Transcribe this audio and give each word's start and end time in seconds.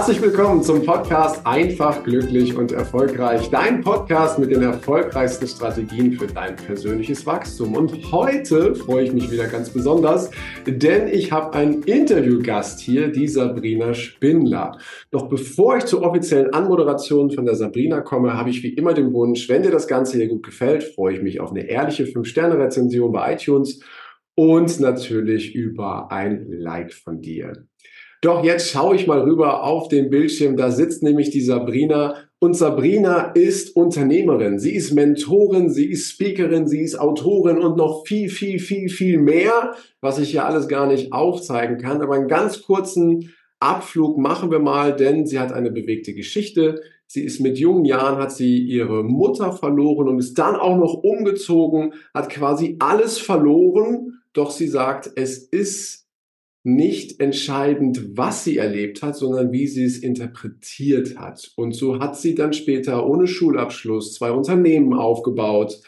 Herzlich 0.00 0.22
willkommen 0.22 0.62
zum 0.62 0.82
Podcast 0.86 1.46
Einfach, 1.46 2.02
glücklich 2.02 2.56
und 2.56 2.72
erfolgreich. 2.72 3.50
Dein 3.50 3.82
Podcast 3.82 4.38
mit 4.38 4.50
den 4.50 4.62
erfolgreichsten 4.62 5.46
Strategien 5.46 6.14
für 6.14 6.26
dein 6.26 6.56
persönliches 6.56 7.26
Wachstum. 7.26 7.76
Und 7.76 8.10
heute 8.10 8.74
freue 8.74 9.04
ich 9.04 9.12
mich 9.12 9.30
wieder 9.30 9.46
ganz 9.46 9.68
besonders, 9.68 10.30
denn 10.66 11.06
ich 11.08 11.32
habe 11.32 11.52
einen 11.52 11.82
Interviewgast 11.82 12.80
hier, 12.80 13.08
die 13.08 13.28
Sabrina 13.28 13.92
Spindler. 13.92 14.78
Doch 15.10 15.28
bevor 15.28 15.76
ich 15.76 15.84
zur 15.84 16.00
offiziellen 16.02 16.54
Anmoderation 16.54 17.30
von 17.30 17.44
der 17.44 17.54
Sabrina 17.54 18.00
komme, 18.00 18.32
habe 18.32 18.48
ich 18.48 18.62
wie 18.62 18.72
immer 18.72 18.94
den 18.94 19.12
Wunsch, 19.12 19.50
wenn 19.50 19.64
dir 19.64 19.70
das 19.70 19.86
Ganze 19.86 20.16
hier 20.16 20.28
gut 20.28 20.44
gefällt, 20.44 20.82
freue 20.82 21.16
ich 21.16 21.22
mich 21.22 21.40
auf 21.40 21.50
eine 21.50 21.68
ehrliche 21.68 22.04
5-Sterne-Rezension 22.04 23.12
bei 23.12 23.34
iTunes 23.34 23.80
und 24.34 24.80
natürlich 24.80 25.54
über 25.54 26.10
ein 26.10 26.46
Like 26.48 26.94
von 26.94 27.20
dir. 27.20 27.66
Doch 28.20 28.44
jetzt 28.44 28.70
schaue 28.70 28.96
ich 28.96 29.06
mal 29.06 29.20
rüber 29.20 29.64
auf 29.64 29.88
den 29.88 30.10
Bildschirm. 30.10 30.56
Da 30.56 30.70
sitzt 30.70 31.02
nämlich 31.02 31.30
die 31.30 31.40
Sabrina. 31.40 32.16
Und 32.38 32.54
Sabrina 32.54 33.32
ist 33.32 33.76
Unternehmerin. 33.76 34.58
Sie 34.58 34.74
ist 34.74 34.92
Mentorin, 34.92 35.70
sie 35.70 35.90
ist 35.90 36.10
Speakerin, 36.10 36.68
sie 36.68 36.80
ist 36.80 36.98
Autorin 36.98 37.58
und 37.58 37.76
noch 37.76 38.06
viel, 38.06 38.28
viel, 38.28 38.58
viel, 38.58 38.88
viel 38.90 39.18
mehr, 39.18 39.74
was 40.00 40.18
ich 40.18 40.34
ja 40.34 40.44
alles 40.44 40.68
gar 40.68 40.86
nicht 40.86 41.12
aufzeigen 41.12 41.78
kann. 41.78 42.02
Aber 42.02 42.14
einen 42.14 42.28
ganz 42.28 42.62
kurzen 42.62 43.30
Abflug 43.58 44.18
machen 44.18 44.50
wir 44.50 44.58
mal, 44.58 44.94
denn 44.94 45.26
sie 45.26 45.38
hat 45.38 45.52
eine 45.52 45.70
bewegte 45.70 46.14
Geschichte. 46.14 46.82
Sie 47.06 47.24
ist 47.24 47.40
mit 47.40 47.58
jungen 47.58 47.84
Jahren, 47.84 48.18
hat 48.18 48.32
sie 48.32 48.58
ihre 48.58 49.02
Mutter 49.02 49.52
verloren 49.52 50.08
und 50.08 50.18
ist 50.18 50.38
dann 50.38 50.56
auch 50.56 50.76
noch 50.76 50.94
umgezogen, 50.94 51.94
hat 52.14 52.30
quasi 52.30 52.76
alles 52.78 53.18
verloren. 53.18 54.20
Doch 54.32 54.50
sie 54.50 54.68
sagt, 54.68 55.10
es 55.16 55.38
ist 55.38 55.99
nicht 56.62 57.20
entscheidend, 57.20 58.16
was 58.18 58.44
sie 58.44 58.58
erlebt 58.58 59.02
hat, 59.02 59.16
sondern 59.16 59.50
wie 59.50 59.66
sie 59.66 59.84
es 59.84 59.98
interpretiert 59.98 61.18
hat. 61.18 61.52
Und 61.56 61.72
so 61.74 62.00
hat 62.00 62.18
sie 62.18 62.34
dann 62.34 62.52
später 62.52 63.06
ohne 63.06 63.26
Schulabschluss 63.26 64.14
zwei 64.14 64.30
Unternehmen 64.30 64.92
aufgebaut, 64.92 65.80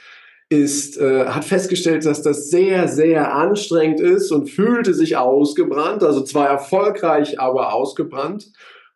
ist, 0.48 0.98
äh, 0.98 1.26
hat 1.26 1.44
festgestellt, 1.44 2.04
dass 2.04 2.22
das 2.22 2.50
sehr, 2.50 2.88
sehr 2.88 3.34
anstrengend 3.34 4.00
ist 4.00 4.30
und 4.30 4.50
fühlte 4.50 4.94
sich 4.94 5.16
ausgebrannt, 5.16 6.02
also 6.02 6.22
zwar 6.22 6.48
erfolgreich, 6.48 7.40
aber 7.40 7.74
ausgebrannt 7.74 8.52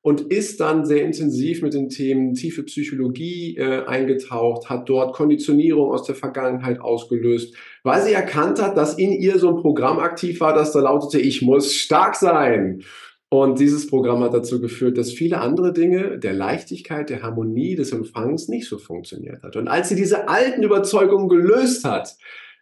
und 0.06 0.20
ist 0.20 0.60
dann 0.60 0.84
sehr 0.84 1.02
intensiv 1.02 1.62
mit 1.62 1.74
den 1.74 1.88
Themen 1.88 2.34
tiefe 2.34 2.62
Psychologie 2.62 3.56
äh, 3.56 3.84
eingetaucht, 3.86 4.70
hat 4.70 4.88
dort 4.88 5.16
Konditionierung 5.16 5.90
aus 5.90 6.04
der 6.04 6.14
Vergangenheit 6.14 6.80
ausgelöst, 6.80 7.56
weil 7.82 8.02
sie 8.02 8.12
erkannt 8.12 8.62
hat, 8.62 8.76
dass 8.76 8.96
in 8.96 9.10
ihr 9.10 9.40
so 9.40 9.48
ein 9.48 9.60
Programm 9.60 9.98
aktiv 9.98 10.38
war, 10.38 10.54
das 10.54 10.70
da 10.70 10.78
lautete, 10.78 11.18
ich 11.18 11.42
muss 11.42 11.74
stark 11.74 12.14
sein. 12.14 12.84
Und 13.30 13.58
dieses 13.58 13.88
Programm 13.88 14.22
hat 14.22 14.32
dazu 14.32 14.60
geführt, 14.60 14.96
dass 14.96 15.10
viele 15.10 15.40
andere 15.40 15.72
Dinge 15.72 16.20
der 16.20 16.34
Leichtigkeit, 16.34 17.10
der 17.10 17.24
Harmonie, 17.24 17.74
des 17.74 17.90
Empfangs 17.90 18.46
nicht 18.46 18.68
so 18.68 18.78
funktioniert 18.78 19.42
hat. 19.42 19.56
Und 19.56 19.66
als 19.66 19.88
sie 19.88 19.96
diese 19.96 20.28
alten 20.28 20.62
Überzeugungen 20.62 21.28
gelöst 21.28 21.84
hat, 21.84 22.16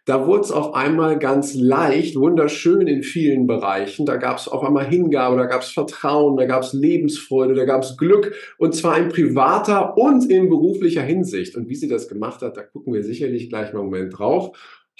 da 0.05 0.27
wurde 0.27 0.41
es 0.41 0.51
auf 0.51 0.75
einmal 0.75 1.17
ganz 1.17 1.55
leicht, 1.55 2.15
wunderschön 2.15 2.85
in 2.85 3.01
vielen 3.01 3.47
Bereichen. 3.47 4.05
Da 4.05 4.17
gab 4.17 4.37
es 4.37 4.47
auf 4.47 4.63
einmal 4.63 4.85
Hingabe, 4.85 5.35
da 5.35 5.45
gab 5.45 5.63
es 5.63 5.69
Vertrauen, 5.69 6.37
da 6.37 6.45
gab 6.45 6.61
es 6.61 6.73
Lebensfreude, 6.73 7.55
da 7.55 7.65
gab 7.65 7.81
es 7.81 7.97
Glück 7.97 8.33
und 8.59 8.75
zwar 8.75 8.99
in 8.99 9.09
privater 9.09 9.97
und 9.97 10.29
in 10.29 10.47
beruflicher 10.47 11.01
Hinsicht. 11.01 11.55
Und 11.55 11.69
wie 11.69 11.75
sie 11.75 11.87
das 11.87 12.07
gemacht 12.07 12.43
hat, 12.43 12.55
da 12.55 12.61
gucken 12.61 12.93
wir 12.93 13.03
sicherlich 13.03 13.49
gleich 13.49 13.73
mal 13.73 13.79
einen 13.79 13.89
Moment 13.89 14.17
drauf. 14.17 14.55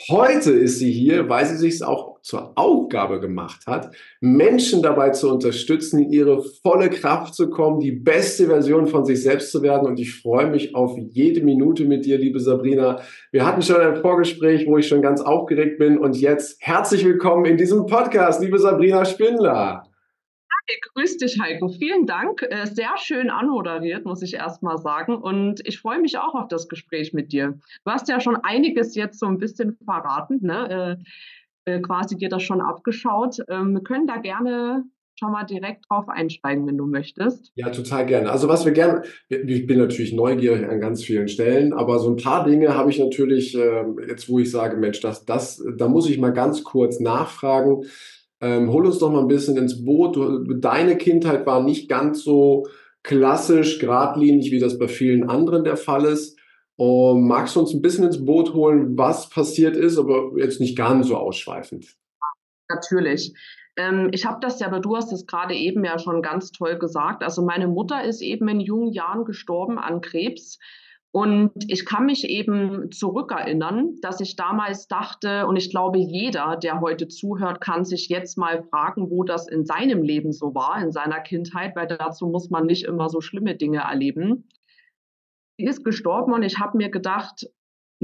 Heute 0.09 0.51
ist 0.51 0.79
sie 0.79 0.91
hier, 0.91 1.29
weil 1.29 1.45
sie 1.45 1.55
sich 1.55 1.81
auch 1.81 2.19
zur 2.21 2.51
Aufgabe 2.57 3.21
gemacht 3.21 3.65
hat, 3.65 3.95
Menschen 4.19 4.81
dabei 4.81 5.11
zu 5.11 5.31
unterstützen, 5.31 5.99
in 5.99 6.11
ihre 6.11 6.43
volle 6.43 6.89
Kraft 6.89 7.33
zu 7.33 7.49
kommen, 7.49 7.79
die 7.79 7.93
beste 7.93 8.47
Version 8.47 8.87
von 8.87 9.05
sich 9.05 9.23
selbst 9.23 9.53
zu 9.53 9.61
werden. 9.61 9.87
Und 9.87 9.97
ich 9.97 10.19
freue 10.21 10.47
mich 10.47 10.75
auf 10.75 10.97
jede 10.97 11.41
Minute 11.41 11.85
mit 11.85 12.03
dir, 12.05 12.17
liebe 12.17 12.41
Sabrina. 12.41 12.99
Wir 13.31 13.45
hatten 13.45 13.61
schon 13.61 13.79
ein 13.79 13.95
Vorgespräch, 13.95 14.67
wo 14.67 14.77
ich 14.77 14.87
schon 14.87 15.01
ganz 15.01 15.21
aufgeregt 15.21 15.79
bin. 15.79 15.97
Und 15.97 16.17
jetzt 16.17 16.57
herzlich 16.59 17.05
willkommen 17.05 17.45
in 17.45 17.55
diesem 17.55 17.85
Podcast, 17.85 18.41
liebe 18.41 18.59
Sabrina 18.59 19.05
Spindler. 19.05 19.85
Grüß 20.93 21.17
dich, 21.17 21.39
Heiko. 21.39 21.69
Vielen 21.69 22.05
Dank. 22.05 22.41
Äh, 22.41 22.65
sehr 22.65 22.97
schön 22.97 23.29
anmoderiert, 23.29 24.05
muss 24.05 24.21
ich 24.21 24.33
erst 24.33 24.63
mal 24.63 24.77
sagen. 24.77 25.15
Und 25.15 25.61
ich 25.67 25.79
freue 25.79 25.99
mich 25.99 26.17
auch 26.17 26.33
auf 26.33 26.47
das 26.47 26.67
Gespräch 26.67 27.13
mit 27.13 27.31
dir. 27.31 27.59
Du 27.83 27.91
hast 27.91 28.07
ja 28.07 28.19
schon 28.19 28.37
einiges 28.37 28.95
jetzt 28.95 29.19
so 29.19 29.27
ein 29.27 29.37
bisschen 29.37 29.77
verraten, 29.85 30.39
ne? 30.41 30.99
Äh, 31.65 31.75
äh, 31.75 31.81
quasi 31.81 32.15
dir 32.15 32.29
das 32.29 32.43
schon 32.43 32.61
abgeschaut. 32.61 33.37
Ähm, 33.49 33.73
wir 33.73 33.81
können 33.81 34.07
da 34.07 34.17
gerne 34.17 34.83
schon 35.17 35.31
mal 35.31 35.45
direkt 35.45 35.85
drauf 35.89 36.09
einsteigen, 36.09 36.67
wenn 36.67 36.77
du 36.77 36.85
möchtest. 36.85 37.51
Ja, 37.55 37.69
total 37.69 38.05
gerne. 38.05 38.29
Also 38.29 38.49
was 38.49 38.65
wir 38.65 38.73
gerne, 38.73 39.03
ich 39.29 39.65
bin 39.65 39.79
natürlich 39.79 40.13
neugierig 40.13 40.67
an 40.67 40.81
ganz 40.81 41.03
vielen 41.03 41.27
Stellen, 41.27 41.73
aber 41.73 41.99
so 41.99 42.09
ein 42.09 42.17
paar 42.17 42.45
Dinge 42.45 42.75
habe 42.75 42.89
ich 42.89 42.99
natürlich 42.99 43.55
ähm, 43.55 43.97
jetzt, 44.07 44.27
wo 44.29 44.39
ich 44.39 44.51
sage, 44.51 44.77
Mensch, 44.77 44.99
das, 44.99 45.25
das, 45.25 45.63
da 45.77 45.87
muss 45.87 46.09
ich 46.09 46.19
mal 46.19 46.33
ganz 46.33 46.63
kurz 46.63 46.99
nachfragen. 46.99 47.85
Ähm, 48.41 48.71
hol 48.71 48.85
uns 48.85 48.99
doch 48.99 49.11
mal 49.11 49.21
ein 49.21 49.27
bisschen 49.27 49.57
ins 49.57 49.83
Boot. 49.83 50.15
Du, 50.15 50.53
deine 50.55 50.97
Kindheit 50.97 51.45
war 51.45 51.63
nicht 51.63 51.89
ganz 51.89 52.23
so 52.23 52.67
klassisch, 53.03 53.79
geradlinig, 53.79 54.51
wie 54.51 54.59
das 54.59 54.77
bei 54.77 54.87
vielen 54.87 55.29
anderen 55.29 55.63
der 55.63 55.77
Fall 55.77 56.05
ist. 56.05 56.39
Um, 56.77 57.27
magst 57.27 57.55
du 57.55 57.61
uns 57.61 57.73
ein 57.73 57.81
bisschen 57.81 58.03
ins 58.03 58.25
Boot 58.25 58.53
holen, 58.53 58.97
was 58.97 59.29
passiert 59.29 59.77
ist, 59.77 59.97
aber 59.97 60.31
jetzt 60.35 60.59
nicht 60.59 60.77
ganz 60.77 61.07
so 61.07 61.15
ausschweifend? 61.15 61.95
Natürlich. 62.67 63.33
Ähm, 63.77 64.09
ich 64.11 64.25
habe 64.25 64.39
das 64.41 64.59
ja, 64.59 64.67
aber 64.67 64.81
du 64.81 64.95
hast 64.97 65.13
es 65.13 65.25
gerade 65.25 65.53
eben 65.53 65.85
ja 65.85 65.99
schon 65.99 66.21
ganz 66.21 66.51
toll 66.51 66.77
gesagt. 66.77 67.23
Also 67.23 67.43
meine 67.43 67.67
Mutter 67.67 68.03
ist 68.03 68.21
eben 68.21 68.47
in 68.49 68.59
jungen 68.59 68.91
Jahren 68.91 69.23
gestorben 69.23 69.79
an 69.79 70.01
Krebs. 70.01 70.59
Und 71.15 71.53
ich 71.69 71.85
kann 71.85 72.07
mich 72.07 72.25
eben 72.25 72.91
zurückerinnern, 72.91 73.95
dass 74.01 74.19
ich 74.19 74.35
damals 74.35 74.89
dachte, 74.89 75.47
und 75.47 75.55
ich 75.55 75.69
glaube, 75.69 75.97
jeder, 75.97 76.57
der 76.57 76.81
heute 76.81 77.07
zuhört, 77.07 77.61
kann 77.61 77.85
sich 77.85 78.09
jetzt 78.09 78.37
mal 78.37 78.63
fragen, 78.63 79.09
wo 79.09 79.23
das 79.23 79.47
in 79.47 79.63
seinem 79.63 80.03
Leben 80.03 80.33
so 80.33 80.53
war, 80.53 80.77
in 80.83 80.91
seiner 80.91 81.21
Kindheit, 81.21 81.73
weil 81.77 81.87
dazu 81.87 82.27
muss 82.27 82.49
man 82.49 82.65
nicht 82.65 82.83
immer 82.83 83.07
so 83.07 83.21
schlimme 83.21 83.55
Dinge 83.55 83.77
erleben. 83.77 84.49
Sie 85.57 85.63
ist 85.63 85.85
gestorben 85.85 86.33
und 86.33 86.43
ich 86.43 86.59
habe 86.59 86.75
mir 86.75 86.89
gedacht, 86.89 87.47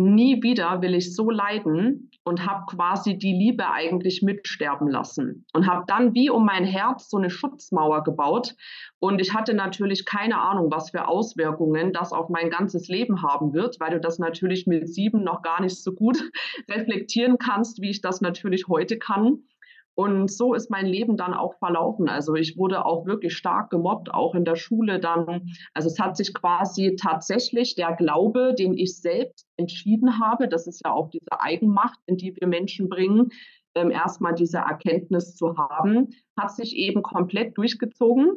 nie 0.04 0.42
wieder 0.44 0.82
will 0.82 0.96
ich 0.96 1.16
so 1.16 1.30
leiden 1.30 2.12
und 2.24 2.46
habe 2.46 2.66
quasi 2.68 3.18
die 3.18 3.34
Liebe 3.34 3.70
eigentlich 3.70 4.22
mitsterben 4.22 4.88
lassen 4.88 5.46
und 5.54 5.68
habe 5.68 5.86
dann 5.88 6.14
wie 6.14 6.30
um 6.30 6.46
mein 6.46 6.66
Herz 6.66 7.10
so 7.10 7.18
eine 7.18 7.30
Schutzmauer 7.30 8.04
gebaut 8.04 8.56
und 9.00 9.20
ich 9.20 9.34
hatte 9.34 9.54
natürlich 9.56 10.06
keine 10.06 10.40
Ahnung, 10.40 10.70
was 10.72 10.92
für 10.92 11.08
Auswirkungen 11.08 11.92
das 11.94 12.14
auf 12.14 12.30
mein 12.30 12.52
ganzes 12.52 12.88
Leben 12.88 13.24
haben 13.24 13.54
wird, 13.54 13.80
weil 13.80 13.92
du 13.92 14.00
das 14.00 14.20
natürlich 14.20 14.68
mit 14.68 14.94
sieben 14.94 15.24
noch 15.24 15.42
gar 15.42 15.62
nicht 15.62 15.82
so 15.82 15.94
gut 15.94 16.18
reflektieren 16.70 17.38
kannst, 17.40 17.82
wie 17.82 17.90
ich 17.90 18.02
das 18.02 18.22
natürlich 18.22 18.68
heute 18.68 19.00
kann. 19.00 19.40
Und 20.02 20.32
so 20.32 20.56
ist 20.56 20.72
mein 20.72 20.88
Leben 20.88 21.16
dann 21.16 21.36
auch 21.36 21.54
verlaufen. 21.60 22.10
Also 22.10 22.34
ich 22.34 22.58
wurde 22.58 22.86
auch 22.86 23.06
wirklich 23.06 23.38
stark 23.38 23.70
gemobbt, 23.70 24.12
auch 24.12 24.34
in 24.34 24.46
der 24.46 24.56
Schule 24.56 25.00
dann. 25.00 25.52
Also 25.76 25.90
es 25.90 26.00
hat 26.00 26.18
sich 26.18 26.34
quasi 26.34 26.96
tatsächlich 27.00 27.76
der 27.76 27.96
Glaube, 27.96 28.56
den 28.58 28.76
ich 28.76 29.00
selbst 29.00 29.46
entschieden 29.58 30.20
habe, 30.20 30.48
das 30.48 30.66
ist 30.66 30.82
ja 30.84 30.92
auch 30.92 31.10
diese 31.12 31.40
Eigenmacht, 31.40 32.00
in 32.08 32.18
die 32.18 32.36
wir 32.36 32.48
Menschen 32.48 32.90
bringen, 32.90 33.30
ähm, 33.76 33.92
erstmal 33.92 34.34
diese 34.34 34.58
Erkenntnis 34.58 35.36
zu 35.36 35.56
haben, 35.56 36.10
hat 36.36 36.52
sich 36.52 36.76
eben 36.76 37.04
komplett 37.04 37.56
durchgezogen 37.56 38.32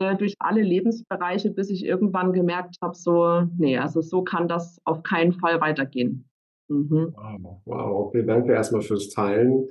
äh, 0.00 0.14
durch 0.14 0.34
alle 0.40 0.60
Lebensbereiche, 0.60 1.50
bis 1.50 1.70
ich 1.70 1.86
irgendwann 1.86 2.34
gemerkt 2.34 2.76
habe, 2.82 2.94
so, 2.94 3.44
nee, 3.56 3.78
also 3.78 4.02
so 4.02 4.22
kann 4.22 4.46
das 4.46 4.78
auf 4.84 5.02
keinen 5.02 5.32
Fall 5.32 5.62
weitergehen. 5.62 6.28
Mhm. 6.68 7.14
Wow, 7.16 7.62
wow, 7.64 8.06
okay, 8.06 8.26
danke 8.26 8.52
erstmal 8.52 8.82
fürs 8.82 9.08
Teilen. 9.08 9.68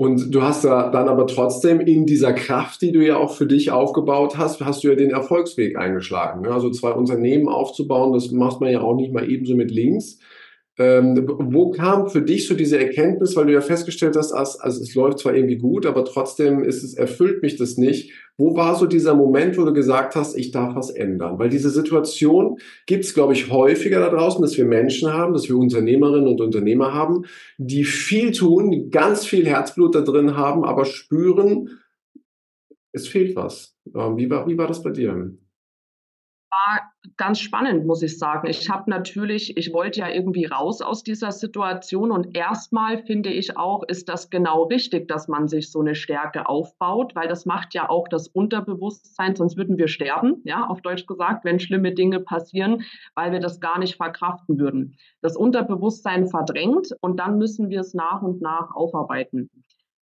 Und 0.00 0.32
du 0.32 0.42
hast 0.42 0.62
ja 0.62 0.90
dann 0.90 1.08
aber 1.08 1.26
trotzdem 1.26 1.80
in 1.80 2.06
dieser 2.06 2.32
Kraft, 2.32 2.82
die 2.82 2.92
du 2.92 3.04
ja 3.04 3.16
auch 3.16 3.34
für 3.34 3.46
dich 3.46 3.72
aufgebaut 3.72 4.38
hast, 4.38 4.60
hast 4.60 4.84
du 4.84 4.88
ja 4.90 4.94
den 4.94 5.10
Erfolgsweg 5.10 5.76
eingeschlagen. 5.76 6.42
Ne? 6.42 6.52
Also 6.52 6.70
zwei 6.70 6.92
Unternehmen 6.92 7.48
aufzubauen, 7.48 8.12
das 8.12 8.30
macht 8.30 8.60
man 8.60 8.70
ja 8.70 8.80
auch 8.80 8.94
nicht 8.94 9.12
mal 9.12 9.28
ebenso 9.28 9.56
mit 9.56 9.72
links. 9.72 10.20
Ähm, 10.80 11.26
wo 11.26 11.72
kam 11.72 12.08
für 12.08 12.22
dich 12.22 12.46
so 12.46 12.54
diese 12.54 12.78
Erkenntnis, 12.78 13.34
weil 13.34 13.46
du 13.46 13.52
ja 13.52 13.60
festgestellt 13.60 14.14
hast, 14.16 14.32
also, 14.32 14.60
also 14.60 14.80
es 14.80 14.94
läuft 14.94 15.18
zwar 15.18 15.34
irgendwie 15.34 15.58
gut, 15.58 15.84
aber 15.86 16.04
trotzdem 16.04 16.62
ist 16.62 16.84
es, 16.84 16.94
erfüllt 16.94 17.42
mich 17.42 17.56
das 17.56 17.76
nicht. 17.76 18.12
Wo 18.36 18.54
war 18.54 18.76
so 18.76 18.86
dieser 18.86 19.16
Moment, 19.16 19.58
wo 19.58 19.64
du 19.64 19.72
gesagt 19.72 20.14
hast, 20.14 20.36
ich 20.36 20.52
darf 20.52 20.76
was 20.76 20.90
ändern? 20.90 21.40
Weil 21.40 21.48
diese 21.48 21.70
Situation 21.70 22.58
gibt 22.86 23.04
es, 23.04 23.12
glaube 23.12 23.32
ich, 23.32 23.50
häufiger 23.50 23.98
da 23.98 24.08
draußen, 24.08 24.40
dass 24.40 24.56
wir 24.56 24.66
Menschen 24.66 25.12
haben, 25.12 25.32
dass 25.32 25.48
wir 25.48 25.56
Unternehmerinnen 25.56 26.28
und 26.28 26.40
Unternehmer 26.40 26.94
haben, 26.94 27.24
die 27.56 27.82
viel 27.82 28.30
tun, 28.30 28.90
ganz 28.90 29.26
viel 29.26 29.46
Herzblut 29.46 29.96
da 29.96 30.02
drin 30.02 30.36
haben, 30.36 30.64
aber 30.64 30.84
spüren, 30.84 31.70
es 32.92 33.08
fehlt 33.08 33.34
was. 33.34 33.74
Ähm, 33.94 34.16
wie 34.16 34.30
war, 34.30 34.46
wie 34.46 34.56
war 34.56 34.68
das 34.68 34.82
bei 34.82 34.90
dir? 34.90 35.32
War 36.50 36.92
ganz 37.16 37.40
spannend, 37.40 37.86
muss 37.86 38.02
ich 38.02 38.18
sagen. 38.18 38.48
Ich 38.48 38.70
habe 38.70 38.90
natürlich, 38.90 39.56
ich 39.56 39.72
wollte 39.72 40.00
ja 40.00 40.08
irgendwie 40.08 40.46
raus 40.46 40.80
aus 40.80 41.02
dieser 41.02 41.32
Situation 41.32 42.10
und 42.10 42.36
erstmal 42.36 43.04
finde 43.04 43.30
ich 43.30 43.56
auch, 43.56 43.82
ist 43.84 44.08
das 44.08 44.30
genau 44.30 44.64
richtig, 44.64 45.08
dass 45.08 45.28
man 45.28 45.48
sich 45.48 45.70
so 45.70 45.80
eine 45.80 45.94
Stärke 45.94 46.48
aufbaut, 46.48 47.14
weil 47.14 47.28
das 47.28 47.46
macht 47.46 47.74
ja 47.74 47.88
auch 47.88 48.08
das 48.08 48.28
Unterbewusstsein, 48.28 49.36
sonst 49.36 49.56
würden 49.56 49.78
wir 49.78 49.88
sterben, 49.88 50.42
ja, 50.44 50.66
auf 50.66 50.80
Deutsch 50.80 51.06
gesagt, 51.06 51.44
wenn 51.44 51.60
schlimme 51.60 51.92
Dinge 51.92 52.20
passieren, 52.20 52.84
weil 53.14 53.32
wir 53.32 53.40
das 53.40 53.60
gar 53.60 53.78
nicht 53.78 53.96
verkraften 53.96 54.58
würden. 54.58 54.96
Das 55.20 55.36
Unterbewusstsein 55.36 56.28
verdrängt 56.28 56.88
und 57.00 57.18
dann 57.18 57.38
müssen 57.38 57.68
wir 57.68 57.80
es 57.80 57.94
nach 57.94 58.22
und 58.22 58.40
nach 58.40 58.74
aufarbeiten. 58.74 59.50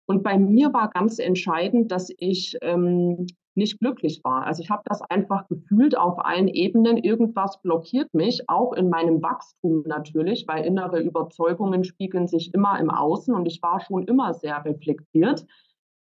Und 0.06 0.24
bei 0.24 0.38
mir 0.38 0.74
war 0.74 0.90
ganz 0.90 1.20
entscheidend, 1.20 1.92
dass 1.92 2.10
ich 2.18 2.58
ähm, 2.62 3.28
nicht 3.56 3.80
glücklich 3.80 4.22
war. 4.24 4.46
Also 4.46 4.64
ich 4.64 4.70
habe 4.70 4.84
das 4.86 5.02
einfach 5.02 5.48
gefühlt 5.48 5.98
auf 5.98 6.24
allen 6.24 6.48
Ebenen. 6.48 6.98
Irgendwas 6.98 7.62
blockiert 7.62 8.14
mich, 8.14 8.48
auch 8.48 8.74
in 8.74 8.90
meinem 8.90 9.22
Wachstum 9.22 9.84
natürlich, 9.86 10.46
weil 10.48 10.66
innere 10.66 11.02
Überzeugungen 11.02 11.84
spiegeln 11.84 12.28
sich 12.28 12.54
immer 12.54 12.80
im 12.80 12.90
Außen 12.90 13.34
und 13.34 13.46
ich 13.46 13.62
war 13.62 13.82
schon 13.82 14.04
immer 14.04 14.34
sehr 14.34 14.64
reflektiert 14.64 15.46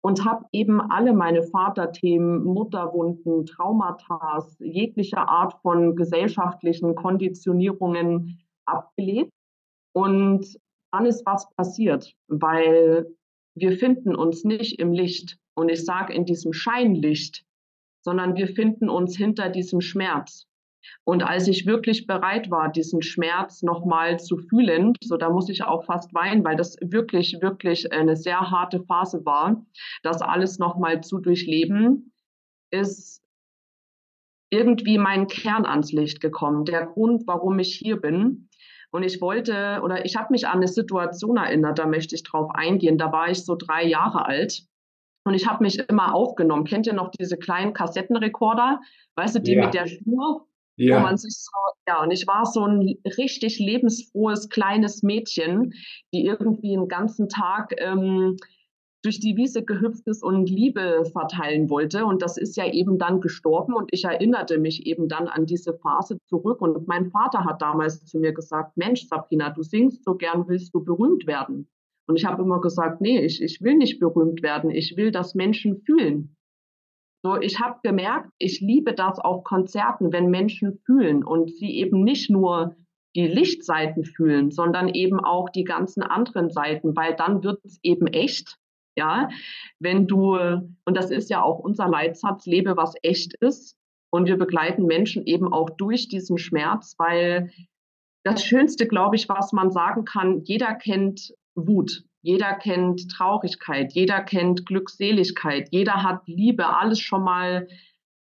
und 0.03 0.25
habe 0.25 0.47
eben 0.53 0.81
alle 0.81 1.13
meine 1.13 1.43
Vaterthemen, 1.43 2.45
Mutterwunden, 2.45 3.45
Traumata, 3.47 4.47
jegliche 4.59 5.19
Art 5.19 5.55
von 5.63 5.95
gesellschaftlichen 5.95 6.95
Konditionierungen 6.95 8.41
abgelegt. 8.65 9.33
Und 9.93 10.59
dann 10.93 11.07
ist 11.07 11.25
was 11.27 11.51
passiert, 11.55 12.15
weil 12.29 13.07
wir 13.61 13.73
finden 13.73 14.15
uns 14.15 14.45
nicht 14.45 14.79
im 14.79 14.93
Licht. 14.93 15.39
Und 15.55 15.69
ich 15.69 15.85
sage 15.85 16.13
in 16.13 16.25
diesem 16.25 16.53
Scheinlicht, 16.53 17.45
sondern 18.03 18.35
wir 18.35 18.49
finden 18.49 18.89
uns 18.89 19.17
hinter 19.17 19.49
diesem 19.49 19.81
Schmerz. 19.81 20.47
Und 21.05 21.23
als 21.23 21.47
ich 21.49 21.67
wirklich 21.67 22.07
bereit 22.07 22.51
war, 22.51 22.71
diesen 22.71 23.03
Schmerz 23.03 23.63
nochmal 23.63 24.19
zu 24.19 24.39
fühlen, 24.39 24.95
so 25.03 25.17
da 25.17 25.29
muss 25.29 25.49
ich 25.49 25.63
auch 25.63 25.85
fast 25.85 26.15
weinen, 26.15 26.43
weil 26.45 26.57
das 26.57 26.77
wirklich, 26.81 27.39
wirklich 27.43 27.93
eine 27.93 28.17
sehr 28.17 28.51
harte 28.51 28.83
Phase 28.85 29.25
war, 29.25 29.65
das 30.03 30.23
alles 30.23 30.59
nochmal 30.59 31.03
zu 31.03 31.19
durchleben, 31.19 32.13
ist 32.71 33.23
irgendwie 34.51 34.99
mein 34.99 35.27
Kern 35.27 35.65
ans 35.65 35.93
Licht 35.93 36.21
gekommen. 36.21 36.65
Der 36.65 36.87
Grund, 36.87 37.27
warum 37.27 37.59
ich 37.59 37.75
hier 37.75 37.97
bin. 37.97 38.49
Und 38.93 39.05
ich 39.05 39.21
wollte, 39.21 39.81
oder 39.85 40.05
ich 40.05 40.17
habe 40.17 40.33
mich 40.33 40.49
an 40.49 40.59
eine 40.59 40.69
Situation 40.69 41.37
erinnert, 41.37 41.79
da 41.79 41.87
möchte 41.87 42.15
ich 42.15 42.25
drauf 42.25 42.51
eingehen. 42.55 42.99
Da 42.99 43.13
war 43.13 43.31
ich 43.31 43.45
so 43.45 43.55
drei 43.55 43.85
Jahre 43.85 44.27
alt 44.27 44.65
und 45.25 45.35
ich 45.35 45.47
habe 45.47 45.63
mich 45.63 45.79
immer 45.89 46.15
aufgenommen. 46.15 46.65
Kennt 46.65 46.87
ihr 46.87 46.93
noch 46.93 47.11
diese 47.11 47.37
kleinen 47.37 47.73
Kassettenrekorder? 47.73 48.81
Weißt 49.17 49.37
du, 49.37 49.41
die 49.41 49.53
ja. 49.53 49.65
mit 49.65 49.75
der 49.75 49.87
Schnur? 49.87 50.47
Ja. 50.77 50.97
Wo 50.97 51.01
man 51.03 51.19
sich 51.19 51.35
so, 51.37 51.51
ja, 51.87 52.03
und 52.03 52.11
ich 52.11 52.27
war 52.27 52.47
so 52.47 52.65
ein 52.65 52.97
richtig 53.19 53.59
lebensfrohes 53.59 54.49
kleines 54.49 55.03
Mädchen, 55.03 55.75
die 56.15 56.25
irgendwie 56.25 56.71
den 56.71 56.89
ganzen 56.89 57.29
Tag 57.29 57.75
ähm, 57.77 58.39
durch 59.03 59.19
die 59.19 59.37
Wiese 59.37 59.65
gehüpft 59.65 60.07
ist 60.07 60.23
und 60.23 60.51
Liebe 60.51 61.05
verteilen 61.13 61.71
wollte. 61.71 62.05
Und 62.05 62.23
das 62.23 62.37
ist 62.37 62.57
ja 62.57 62.71
eben 62.71 62.99
dann 62.99 63.21
gestorben. 63.21 63.75
Und 63.75 63.89
ich 63.93 64.05
erinnerte 64.05 64.59
mich 64.59 64.87
eben 64.87 65.09
dann 65.09 65.27
an 65.27 65.47
diese 65.47 65.73
Phase 65.75 66.19
zurück. 66.27 66.61
Und 66.61 66.87
mein 66.87 67.11
Vater 67.11 67.45
hat 67.45 67.63
damals 67.63 68.05
zu 68.05 68.19
mir 68.19 68.33
gesagt, 68.33 68.77
Mensch, 68.77 69.07
Sabrina, 69.07 69.51
du 69.51 69.63
singst 69.63 70.05
so 70.05 70.15
gern, 70.15 70.49
willst 70.49 70.75
du 70.75 70.85
berühmt 70.85 71.27
werden? 71.27 71.69
Und 72.07 72.17
ich 72.17 72.25
habe 72.25 72.43
immer 72.43 72.61
gesagt, 72.61 73.01
nee, 73.01 73.25
ich, 73.25 73.41
ich 73.41 73.63
will 73.63 73.77
nicht 73.77 74.01
berühmt 74.01 74.43
werden. 74.43 74.71
Ich 74.71 74.97
will, 74.97 75.13
dass 75.13 75.35
Menschen 75.35 75.81
fühlen. 75.83 76.37
So, 77.23 77.39
ich 77.39 77.61
habe 77.61 77.79
gemerkt, 77.83 78.31
ich 78.39 78.61
liebe 78.61 78.95
das 78.95 79.19
auf 79.19 79.45
Konzerten, 79.45 80.13
wenn 80.13 80.31
Menschen 80.31 80.81
fühlen 80.85 81.23
und 81.23 81.51
sie 81.51 81.77
eben 81.77 82.03
nicht 82.03 82.31
nur 82.31 82.77
die 83.15 83.27
Lichtseiten 83.27 84.05
fühlen, 84.05 84.51
sondern 84.51 84.89
eben 84.89 85.21
auch 85.21 85.51
die 85.51 85.65
ganzen 85.65 86.03
anderen 86.03 86.51
Seiten, 86.51 86.97
weil 86.97 87.15
dann 87.15 87.43
wird 87.43 87.65
es 87.65 87.79
eben 87.83 88.07
echt. 88.07 88.57
Ja, 88.97 89.29
wenn 89.79 90.07
du, 90.07 90.37
und 90.37 90.97
das 90.97 91.11
ist 91.11 91.31
ja 91.31 91.43
auch 91.43 91.59
unser 91.59 91.89
Leitsatz, 91.89 92.47
lebe, 92.47 92.77
was 92.77 92.95
echt 93.03 93.35
ist. 93.35 93.77
Und 94.13 94.27
wir 94.27 94.37
begleiten 94.37 94.87
Menschen 94.87 95.25
eben 95.25 95.53
auch 95.53 95.71
durch 95.71 96.09
diesen 96.09 96.37
Schmerz, 96.37 96.97
weil 96.99 97.51
das 98.25 98.45
Schönste, 98.45 98.87
glaube 98.87 99.17
ich, 99.17 99.29
was 99.29 99.53
man 99.53 99.71
sagen 99.71 100.05
kann, 100.05 100.43
jeder 100.43 100.75
kennt 100.75 101.33
Wut. 101.55 102.05
Jeder 102.23 102.53
kennt 102.55 103.11
Traurigkeit, 103.11 103.93
jeder 103.95 104.21
kennt 104.21 104.67
Glückseligkeit, 104.67 105.69
jeder 105.71 106.03
hat 106.03 106.27
Liebe, 106.27 106.77
alles 106.77 107.01
schon 107.01 107.25
mal 107.25 107.67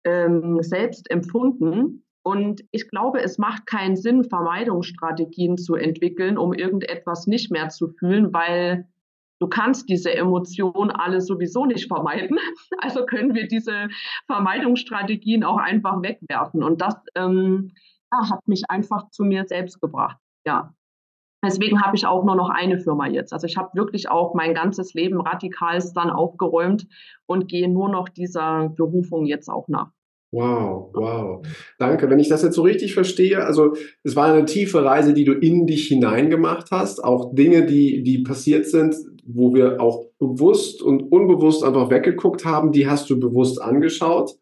ähm, 0.04 0.62
selbst 0.62 1.10
empfunden. 1.10 2.04
Und 2.22 2.62
ich 2.70 2.88
glaube, 2.88 3.20
es 3.22 3.36
macht 3.36 3.66
keinen 3.66 3.96
Sinn, 3.96 4.24
Vermeidungsstrategien 4.24 5.58
zu 5.58 5.74
entwickeln, 5.74 6.38
um 6.38 6.54
irgendetwas 6.54 7.26
nicht 7.26 7.50
mehr 7.50 7.68
zu 7.68 7.88
fühlen, 7.88 8.32
weil 8.32 8.88
du 9.40 9.48
kannst 9.48 9.88
diese 9.88 10.14
Emotionen 10.14 10.90
alle 10.90 11.20
sowieso 11.20 11.66
nicht 11.66 11.88
vermeiden. 11.88 12.38
Also 12.78 13.04
können 13.04 13.34
wir 13.34 13.46
diese 13.46 13.88
Vermeidungsstrategien 14.26 15.44
auch 15.44 15.58
einfach 15.58 16.02
wegwerfen. 16.02 16.62
Und 16.62 16.80
das 16.80 16.94
ähm, 17.14 17.72
ja, 18.12 18.30
hat 18.30 18.46
mich 18.48 18.62
einfach 18.68 19.10
zu 19.10 19.24
mir 19.24 19.44
selbst 19.46 19.80
gebracht. 19.80 20.18
Ja. 20.46 20.72
Deswegen 21.44 21.82
habe 21.82 21.96
ich 21.96 22.06
auch 22.06 22.24
nur 22.24 22.36
noch 22.36 22.50
eine 22.50 22.78
Firma 22.78 23.06
jetzt. 23.06 23.32
Also 23.32 23.46
ich 23.46 23.56
habe 23.56 23.70
wirklich 23.74 24.10
auch 24.10 24.34
mein 24.34 24.54
ganzes 24.54 24.94
Leben 24.94 25.20
radikal 25.20 25.82
dann 25.94 26.10
aufgeräumt 26.10 26.86
und 27.26 27.48
gehe 27.48 27.68
nur 27.68 27.88
noch 27.88 28.08
dieser 28.08 28.68
Berufung 28.70 29.24
jetzt 29.24 29.48
auch 29.48 29.66
nach. 29.68 29.90
Wow, 30.32 30.90
wow. 30.94 31.44
Danke. 31.78 32.08
Wenn 32.08 32.20
ich 32.20 32.28
das 32.28 32.42
jetzt 32.42 32.54
so 32.54 32.62
richtig 32.62 32.94
verstehe, 32.94 33.44
also 33.44 33.74
es 34.04 34.14
war 34.14 34.32
eine 34.32 34.44
tiefe 34.44 34.84
Reise, 34.84 35.12
die 35.12 35.24
du 35.24 35.32
in 35.32 35.66
dich 35.66 35.88
hineingemacht 35.88 36.70
hast, 36.70 37.02
auch 37.02 37.34
Dinge, 37.34 37.66
die, 37.66 38.02
die 38.04 38.22
passiert 38.22 38.66
sind, 38.66 38.94
wo 39.24 39.54
wir 39.54 39.80
auch 39.80 40.06
bewusst 40.18 40.82
und 40.82 41.10
unbewusst 41.10 41.64
einfach 41.64 41.90
weggeguckt 41.90 42.44
haben, 42.44 42.70
die 42.70 42.88
hast 42.88 43.10
du 43.10 43.18
bewusst 43.18 43.60
angeschaut. 43.60 44.36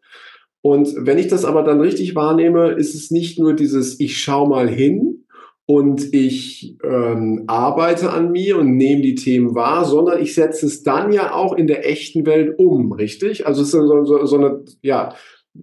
Und 0.61 0.93
wenn 0.97 1.17
ich 1.17 1.27
das 1.27 1.45
aber 1.45 1.63
dann 1.63 1.81
richtig 1.81 2.15
wahrnehme, 2.15 2.71
ist 2.73 2.93
es 2.93 3.09
nicht 3.09 3.39
nur 3.39 3.55
dieses, 3.55 3.99
ich 3.99 4.21
schau 4.21 4.45
mal 4.45 4.69
hin, 4.69 5.19
und 5.69 6.15
ich 6.15 6.77
ähm, 6.83 7.43
arbeite 7.45 8.09
an 8.09 8.31
mir 8.31 8.57
und 8.57 8.75
nehme 8.75 9.03
die 9.03 9.13
Themen 9.13 9.53
wahr, 9.53 9.85
sondern 9.85 10.19
ich 10.19 10.33
setze 10.33 10.65
es 10.65 10.81
dann 10.81 11.11
ja 11.13 11.31
auch 11.31 11.53
in 11.53 11.67
der 11.67 11.87
echten 11.87 12.25
Welt 12.25 12.57
um, 12.57 12.91
richtig? 12.91 13.45
Also 13.45 13.61
es 13.61 13.67
ist 13.67 13.73
so, 13.73 14.03
so, 14.03 14.25
so 14.25 14.37
eine, 14.37 14.63
ja, 14.81 15.13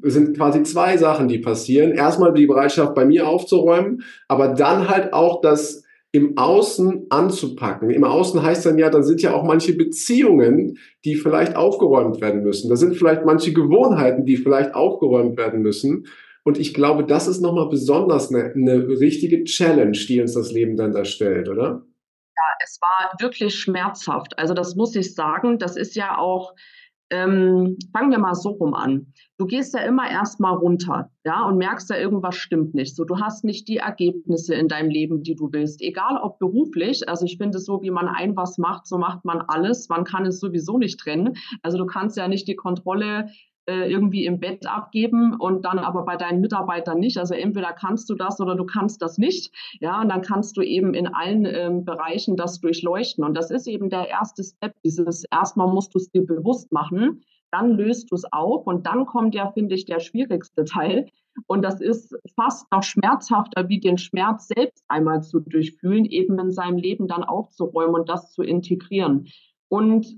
es 0.03 0.15
sind 0.15 0.37
quasi 0.37 0.63
zwei 0.63 0.97
Sachen, 0.97 1.29
die 1.29 1.39
passieren. 1.39 1.93
Erstmal 1.93 2.35
die 2.35 2.47
Bereitschaft 2.47 2.95
bei 2.95 3.05
mir 3.05 3.29
aufzuräumen, 3.29 4.03
aber 4.29 4.49
dann 4.49 4.89
halt 4.89 5.13
auch 5.13 5.41
das 5.41 5.85
im 6.13 6.39
Außen 6.39 7.07
anzupacken. 7.11 7.91
Im 7.91 8.05
Außen 8.05 8.43
heißt 8.43 8.65
dann 8.65 8.79
ja, 8.79 8.89
dann 8.89 9.03
sind 9.03 9.21
ja 9.23 9.35
auch 9.35 9.43
manche 9.43 9.77
Beziehungen, 9.77 10.79
die 11.05 11.15
vielleicht 11.15 11.57
aufgeräumt 11.57 12.21
werden 12.21 12.43
müssen. 12.43 12.71
Da 12.71 12.77
sind 12.77 12.97
vielleicht 12.97 13.25
manche 13.25 13.53
Gewohnheiten, 13.53 14.25
die 14.25 14.37
vielleicht 14.37 14.75
aufgeräumt 14.75 15.37
werden 15.37 15.61
müssen. 15.61 16.07
Und 16.43 16.59
ich 16.59 16.73
glaube, 16.73 17.05
das 17.05 17.27
ist 17.27 17.41
nochmal 17.41 17.69
besonders 17.69 18.33
eine, 18.33 18.53
eine 18.55 18.89
richtige 18.89 19.45
Challenge, 19.45 19.99
die 20.09 20.21
uns 20.21 20.33
das 20.33 20.53
Leben 20.53 20.77
dann 20.77 20.93
da 20.93 21.05
stellt, 21.05 21.49
oder? 21.49 21.83
Ja, 22.37 22.43
es 22.65 22.79
war 22.81 23.13
wirklich 23.21 23.55
schmerzhaft. 23.55 24.39
Also 24.39 24.55
das 24.55 24.75
muss 24.75 24.95
ich 24.95 25.15
sagen. 25.15 25.59
Das 25.59 25.77
ist 25.77 25.97
ja 25.97 26.17
auch, 26.17 26.55
ähm, 27.11 27.77
fangen 27.93 28.11
wir 28.11 28.19
mal 28.19 28.35
so 28.35 28.51
rum 28.51 28.75
an. 28.75 29.13
Du 29.39 29.47
gehst 29.47 29.75
ja 29.75 29.81
immer 29.81 30.11
erstmal 30.11 30.57
runter, 30.57 31.11
ja, 31.25 31.45
und 31.47 31.59
merkst 31.59 31.91
ja, 31.91 31.97
irgendwas 31.97 32.37
stimmt 32.37 32.75
nicht. 32.75 32.97
So, 32.97 33.05
du 33.05 33.19
hast 33.19 33.45
nicht 33.45 33.69
die 33.69 33.77
Ergebnisse 33.79 34.55
in 34.55 34.69
deinem 34.69 34.91
Leben, 34.91 35.23
die 35.23 35.37
du 35.37 35.53
willst. 35.53 35.83
Egal 35.83 36.19
ob 36.23 36.39
beruflich, 36.39 37.09
also 37.09 37.25
ich 37.25 37.37
finde 37.37 37.59
so, 37.59 37.83
wie 37.83 37.91
man 37.91 38.09
ein 38.09 38.37
was 38.37 38.59
macht, 38.59 38.87
so 38.87 38.99
macht 38.99 39.25
man 39.25 39.41
alles. 39.43 39.89
Man 39.89 40.05
kann 40.05 40.27
es 40.27 40.41
sowieso 40.41 40.79
nicht 40.79 40.99
trennen. 40.99 41.35
Also 41.63 41.79
du 41.79 41.87
kannst 41.87 42.17
ja 42.17 42.29
nicht 42.29 42.49
die 42.49 42.57
Kontrolle 42.57 43.29
äh, 43.67 43.91
irgendwie 43.91 44.27
im 44.27 44.39
Bett 44.41 44.67
abgeben 44.67 45.35
und 45.35 45.65
dann 45.65 45.79
aber 45.79 46.05
bei 46.05 46.17
deinen 46.17 46.41
Mitarbeitern 46.41 47.01
nicht. 47.01 47.19
Also 47.19 47.35
entweder 47.35 47.73
kannst 47.73 48.09
du 48.09 48.15
das 48.15 48.41
oder 48.41 48.55
du 48.55 48.65
kannst 48.65 49.03
das 49.03 49.19
nicht. 49.19 49.53
Ja, 49.81 50.01
und 50.01 50.09
dann 50.09 50.23
kannst 50.23 50.57
du 50.57 50.63
eben 50.63 50.95
in 50.95 51.09
allen 51.09 51.45
ähm, 51.47 51.85
Bereichen 51.85 52.37
das 52.37 52.61
durchleuchten. 52.61 53.25
Und 53.25 53.35
das 53.35 53.51
ist 53.51 53.67
eben 53.67 53.91
der 53.91 54.09
erste 54.09 54.45
Step. 54.45 54.75
Dieses 54.85 55.25
erstmal 55.31 55.69
musst 55.69 55.95
du 55.95 55.99
es 55.99 56.11
dir 56.11 56.25
bewusst 56.25 56.71
machen, 56.73 57.23
dann 57.51 57.73
löst 57.73 58.11
du 58.11 58.15
es 58.15 58.25
auf 58.33 58.67
und 58.67 58.87
dann 58.87 59.07
kommt 59.07 59.35
ja, 59.35 59.51
finde 59.53 59.75
ich, 59.75 59.85
der 59.85 60.01
schwierigste 60.01 60.65
Teil. 60.65 61.09
Und 61.47 61.63
das 61.63 61.81
ist 61.81 62.15
fast 62.35 62.71
noch 62.73 62.83
schmerzhafter, 62.83 63.69
wie 63.69 63.81
den 63.81 63.99
Schmerz 63.99 64.49
selbst 64.49 64.85
einmal 64.89 65.23
zu 65.23 65.41
durchfühlen, 65.41 66.05
eben 66.07 66.39
in 66.39 66.51
seinem 66.51 66.79
Leben 66.79 67.09
dann 67.09 67.25
aufzuräumen 67.25 67.95
und 67.95 68.09
das 68.09 68.33
zu 68.33 68.43
integrieren. 68.43 69.29
Und 69.69 70.17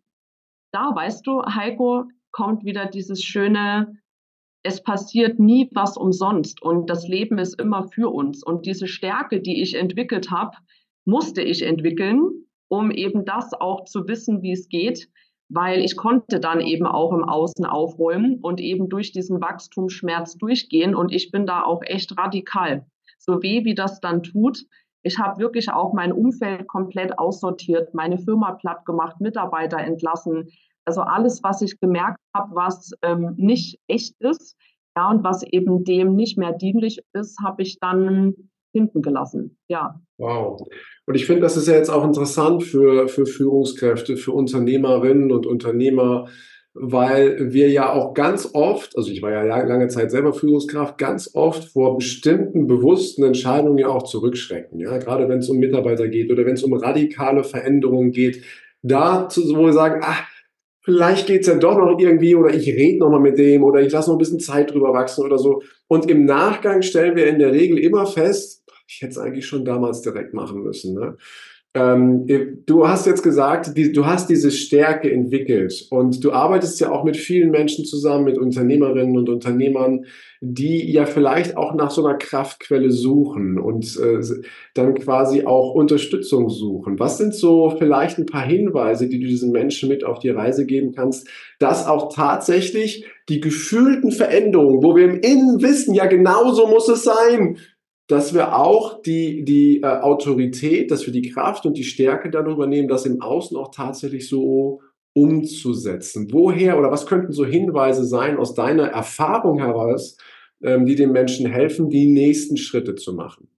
da, 0.72 0.94
weißt 0.94 1.26
du, 1.26 1.42
Heiko, 1.42 2.04
kommt 2.38 2.64
wieder 2.64 2.86
dieses 2.86 3.24
schöne, 3.24 3.96
es 4.62 4.80
passiert 4.80 5.40
nie 5.40 5.68
was 5.72 5.96
umsonst 5.96 6.62
und 6.62 6.88
das 6.88 7.08
Leben 7.08 7.36
ist 7.38 7.60
immer 7.60 7.88
für 7.88 8.14
uns. 8.14 8.44
Und 8.44 8.64
diese 8.64 8.86
Stärke, 8.86 9.40
die 9.40 9.60
ich 9.60 9.74
entwickelt 9.74 10.30
habe, 10.30 10.56
musste 11.04 11.42
ich 11.42 11.62
entwickeln, 11.62 12.46
um 12.68 12.92
eben 12.92 13.24
das 13.24 13.54
auch 13.54 13.86
zu 13.86 14.06
wissen, 14.06 14.40
wie 14.42 14.52
es 14.52 14.68
geht. 14.68 15.08
weil 15.48 15.80
ich 15.80 15.96
konnte 15.96 16.40
dann 16.40 16.60
eben 16.60 16.86
auch 16.86 17.12
im 17.12 17.24
Außen 17.24 17.64
aufräumen 17.64 18.38
und 18.40 18.60
eben 18.60 18.88
durch 18.88 19.12
diesen 19.12 19.40
Wachstumsschmerz 19.40 20.36
durchgehen 20.36 20.94
und 20.94 21.12
ich 21.12 21.30
bin 21.30 21.46
da 21.46 21.62
auch 21.62 21.82
echt 21.82 22.16
radikal. 22.18 22.86
So 23.18 23.42
weh 23.42 23.64
wie 23.64 23.74
das 23.74 24.00
dann 24.00 24.22
tut, 24.22 24.66
ich 25.02 25.18
habe 25.18 25.40
wirklich 25.40 25.70
auch 25.70 25.94
mein 25.94 26.12
Umfeld 26.12 26.66
komplett 26.66 27.18
aussortiert, 27.18 27.94
meine 27.94 28.18
Firma 28.18 28.52
platt 28.52 28.84
gemacht, 28.84 29.20
Mitarbeiter 29.20 29.78
entlassen. 29.78 30.50
Also 30.88 31.02
alles, 31.02 31.42
was 31.42 31.60
ich 31.60 31.78
gemerkt 31.80 32.16
habe, 32.34 32.54
was 32.54 32.92
ähm, 33.02 33.34
nicht 33.36 33.78
echt 33.88 34.14
ist, 34.20 34.56
ja, 34.96 35.10
und 35.10 35.22
was 35.22 35.42
eben 35.42 35.84
dem 35.84 36.16
nicht 36.16 36.38
mehr 36.38 36.54
dienlich 36.54 37.00
ist, 37.12 37.36
habe 37.44 37.60
ich 37.60 37.78
dann 37.78 38.34
hinten 38.72 39.02
gelassen. 39.02 39.58
Ja. 39.68 40.00
Wow. 40.16 40.66
Und 41.04 41.14
ich 41.14 41.26
finde, 41.26 41.42
das 41.42 41.58
ist 41.58 41.68
ja 41.68 41.74
jetzt 41.74 41.90
auch 41.90 42.04
interessant 42.04 42.62
für, 42.62 43.06
für 43.06 43.26
Führungskräfte, 43.26 44.16
für 44.16 44.32
Unternehmerinnen 44.32 45.30
und 45.30 45.44
Unternehmer, 45.44 46.28
weil 46.72 47.52
wir 47.52 47.68
ja 47.68 47.92
auch 47.92 48.14
ganz 48.14 48.48
oft, 48.54 48.96
also 48.96 49.10
ich 49.10 49.20
war 49.20 49.30
ja 49.30 49.42
lange 49.42 49.88
Zeit 49.88 50.10
selber 50.10 50.32
Führungskraft, 50.32 50.96
ganz 50.96 51.34
oft 51.34 51.64
vor 51.66 51.96
bestimmten 51.96 52.66
bewussten 52.66 53.24
Entscheidungen 53.24 53.76
ja 53.76 53.88
auch 53.88 54.04
zurückschrecken. 54.04 54.80
Ja, 54.80 54.96
gerade 54.96 55.28
wenn 55.28 55.40
es 55.40 55.50
um 55.50 55.58
Mitarbeiter 55.58 56.08
geht 56.08 56.32
oder 56.32 56.46
wenn 56.46 56.54
es 56.54 56.62
um 56.62 56.72
radikale 56.72 57.44
Veränderungen 57.44 58.10
geht, 58.10 58.42
da 58.80 59.28
zu 59.28 59.42
sagen, 59.72 60.00
ach, 60.02 60.24
vielleicht 60.88 61.26
geht's 61.26 61.46
ja 61.46 61.54
doch 61.54 61.76
noch 61.76 61.98
irgendwie 61.98 62.34
oder 62.34 62.54
ich 62.54 62.66
rede 62.66 63.00
noch 63.00 63.10
mal 63.10 63.20
mit 63.20 63.36
dem 63.36 63.62
oder 63.62 63.82
ich 63.82 63.92
lasse 63.92 64.08
noch 64.08 64.16
ein 64.16 64.18
bisschen 64.18 64.40
Zeit 64.40 64.72
drüber 64.72 64.94
wachsen 64.94 65.22
oder 65.22 65.36
so. 65.36 65.60
Und 65.86 66.08
im 66.08 66.24
Nachgang 66.24 66.80
stellen 66.80 67.14
wir 67.14 67.26
in 67.26 67.38
der 67.38 67.52
Regel 67.52 67.76
immer 67.76 68.06
fest, 68.06 68.64
ich 68.86 69.02
hätte 69.02 69.10
es 69.10 69.18
eigentlich 69.18 69.46
schon 69.46 69.66
damals 69.66 70.00
direkt 70.00 70.32
machen 70.32 70.62
müssen. 70.62 70.94
Ne? 70.94 71.18
Ähm, 71.74 72.26
du 72.64 72.88
hast 72.88 73.06
jetzt 73.06 73.22
gesagt, 73.22 73.76
die, 73.76 73.92
du 73.92 74.06
hast 74.06 74.30
diese 74.30 74.50
Stärke 74.50 75.12
entwickelt 75.12 75.86
und 75.90 76.24
du 76.24 76.32
arbeitest 76.32 76.80
ja 76.80 76.90
auch 76.90 77.04
mit 77.04 77.16
vielen 77.16 77.50
Menschen 77.50 77.84
zusammen, 77.84 78.24
mit 78.24 78.38
Unternehmerinnen 78.38 79.18
und 79.18 79.28
Unternehmern, 79.28 80.06
die 80.40 80.90
ja 80.90 81.04
vielleicht 81.04 81.58
auch 81.58 81.74
nach 81.74 81.90
so 81.90 82.06
einer 82.06 82.16
Kraftquelle 82.16 82.90
suchen 82.90 83.58
und 83.58 83.98
äh, 83.98 84.20
dann 84.72 84.94
quasi 84.94 85.44
auch 85.44 85.74
Unterstützung 85.74 86.48
suchen. 86.48 86.98
Was 86.98 87.18
sind 87.18 87.34
so 87.34 87.74
vielleicht 87.78 88.18
ein 88.18 88.26
paar 88.26 88.46
Hinweise, 88.46 89.08
die 89.08 89.20
du 89.20 89.26
diesen 89.26 89.52
Menschen 89.52 89.90
mit 89.90 90.04
auf 90.04 90.20
die 90.20 90.30
Reise 90.30 90.64
geben 90.64 90.92
kannst, 90.92 91.28
dass 91.58 91.86
auch 91.86 92.14
tatsächlich 92.14 93.04
die 93.28 93.40
gefühlten 93.40 94.10
Veränderungen, 94.10 94.82
wo 94.82 94.96
wir 94.96 95.04
im 95.04 95.20
Innen 95.20 95.60
wissen, 95.60 95.92
ja 95.92 96.06
genau 96.06 96.52
so 96.52 96.66
muss 96.66 96.88
es 96.88 97.04
sein, 97.04 97.58
dass 98.08 98.32
wir 98.32 98.56
auch 98.56 99.02
die, 99.02 99.44
die 99.44 99.82
äh, 99.82 99.86
Autorität, 99.86 100.90
dass 100.90 101.04
wir 101.06 101.12
die 101.12 101.30
Kraft 101.30 101.66
und 101.66 101.76
die 101.76 101.84
Stärke 101.84 102.30
dann 102.30 102.50
übernehmen, 102.50 102.88
das 102.88 103.06
im 103.06 103.20
Außen 103.20 103.56
auch 103.56 103.70
tatsächlich 103.70 104.28
so 104.28 104.80
umzusetzen. 105.14 106.28
Woher 106.32 106.78
oder 106.78 106.90
was 106.90 107.06
könnten 107.06 107.32
so 107.32 107.44
Hinweise 107.44 108.04
sein 108.04 108.38
aus 108.38 108.54
deiner 108.54 108.88
Erfahrung 108.88 109.58
heraus, 109.58 110.16
ähm, 110.62 110.86
die 110.86 110.94
den 110.94 111.12
Menschen 111.12 111.46
helfen, 111.46 111.90
die 111.90 112.06
nächsten 112.06 112.56
Schritte 112.56 112.94
zu 112.94 113.12
machen? 113.12 113.48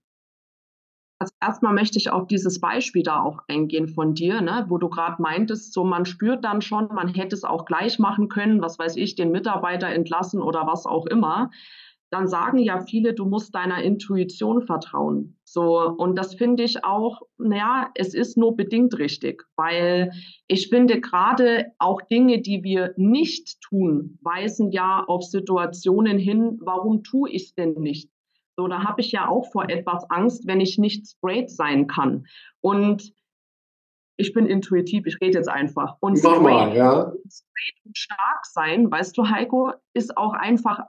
Also 1.19 1.33
erstmal 1.39 1.73
möchte 1.73 1.99
ich 1.99 2.09
auf 2.09 2.27
dieses 2.27 2.59
Beispiel 2.59 3.03
da 3.03 3.21
auch 3.21 3.41
eingehen 3.47 3.87
von 3.87 4.15
dir, 4.15 4.41
ne, 4.41 4.65
wo 4.69 4.79
du 4.79 4.89
gerade 4.89 5.21
meintest, 5.21 5.71
so 5.71 5.83
man 5.83 6.05
spürt 6.05 6.43
dann 6.43 6.61
schon, 6.61 6.87
man 6.87 7.09
hätte 7.09 7.35
es 7.35 7.43
auch 7.43 7.65
gleich 7.65 7.99
machen 7.99 8.27
können, 8.27 8.61
was 8.61 8.79
weiß 8.79 8.97
ich, 8.97 9.15
den 9.15 9.31
Mitarbeiter 9.31 9.87
entlassen 9.87 10.41
oder 10.41 10.65
was 10.65 10.87
auch 10.87 11.05
immer 11.05 11.51
dann 12.11 12.27
sagen 12.27 12.59
ja 12.59 12.81
viele, 12.81 13.13
du 13.13 13.25
musst 13.25 13.55
deiner 13.55 13.81
Intuition 13.81 14.61
vertrauen. 14.61 15.37
So, 15.45 15.79
und 15.79 16.17
das 16.17 16.35
finde 16.35 16.63
ich 16.63 16.83
auch, 16.83 17.21
naja, 17.37 17.89
es 17.95 18.13
ist 18.13 18.37
nur 18.37 18.55
bedingt 18.55 18.99
richtig, 18.99 19.43
weil 19.55 20.11
ich 20.47 20.67
finde 20.67 20.99
gerade 20.99 21.71
auch 21.79 22.01
Dinge, 22.01 22.41
die 22.41 22.63
wir 22.63 22.93
nicht 22.97 23.61
tun, 23.61 24.19
weisen 24.21 24.71
ja 24.71 25.03
auf 25.07 25.23
Situationen 25.23 26.17
hin, 26.17 26.59
warum 26.61 27.03
tue 27.03 27.29
ich 27.29 27.43
es 27.43 27.55
denn 27.55 27.73
nicht? 27.75 28.11
So, 28.57 28.67
da 28.67 28.83
habe 28.83 28.99
ich 28.99 29.13
ja 29.13 29.29
auch 29.29 29.49
vor 29.49 29.69
etwas 29.69 30.03
Angst, 30.09 30.45
wenn 30.47 30.59
ich 30.59 30.77
nicht 30.77 31.07
straight 31.07 31.49
sein 31.49 31.87
kann. 31.87 32.25
Und 32.59 33.13
ich 34.17 34.33
bin 34.33 34.45
intuitiv, 34.45 35.07
ich 35.07 35.17
rede 35.21 35.37
jetzt 35.37 35.49
einfach. 35.49 35.95
Und 36.01 36.17
straight, 36.17 36.41
mal, 36.41 36.75
ja. 36.75 37.13
straight 37.29 37.85
und 37.85 37.97
stark 37.97 38.45
sein, 38.45 38.91
weißt 38.91 39.17
du, 39.17 39.29
Heiko, 39.29 39.71
ist 39.93 40.17
auch 40.17 40.33
einfach 40.33 40.81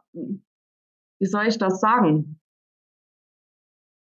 wie 1.23 1.26
soll 1.26 1.47
ich 1.47 1.57
das 1.57 1.79
sagen? 1.81 2.41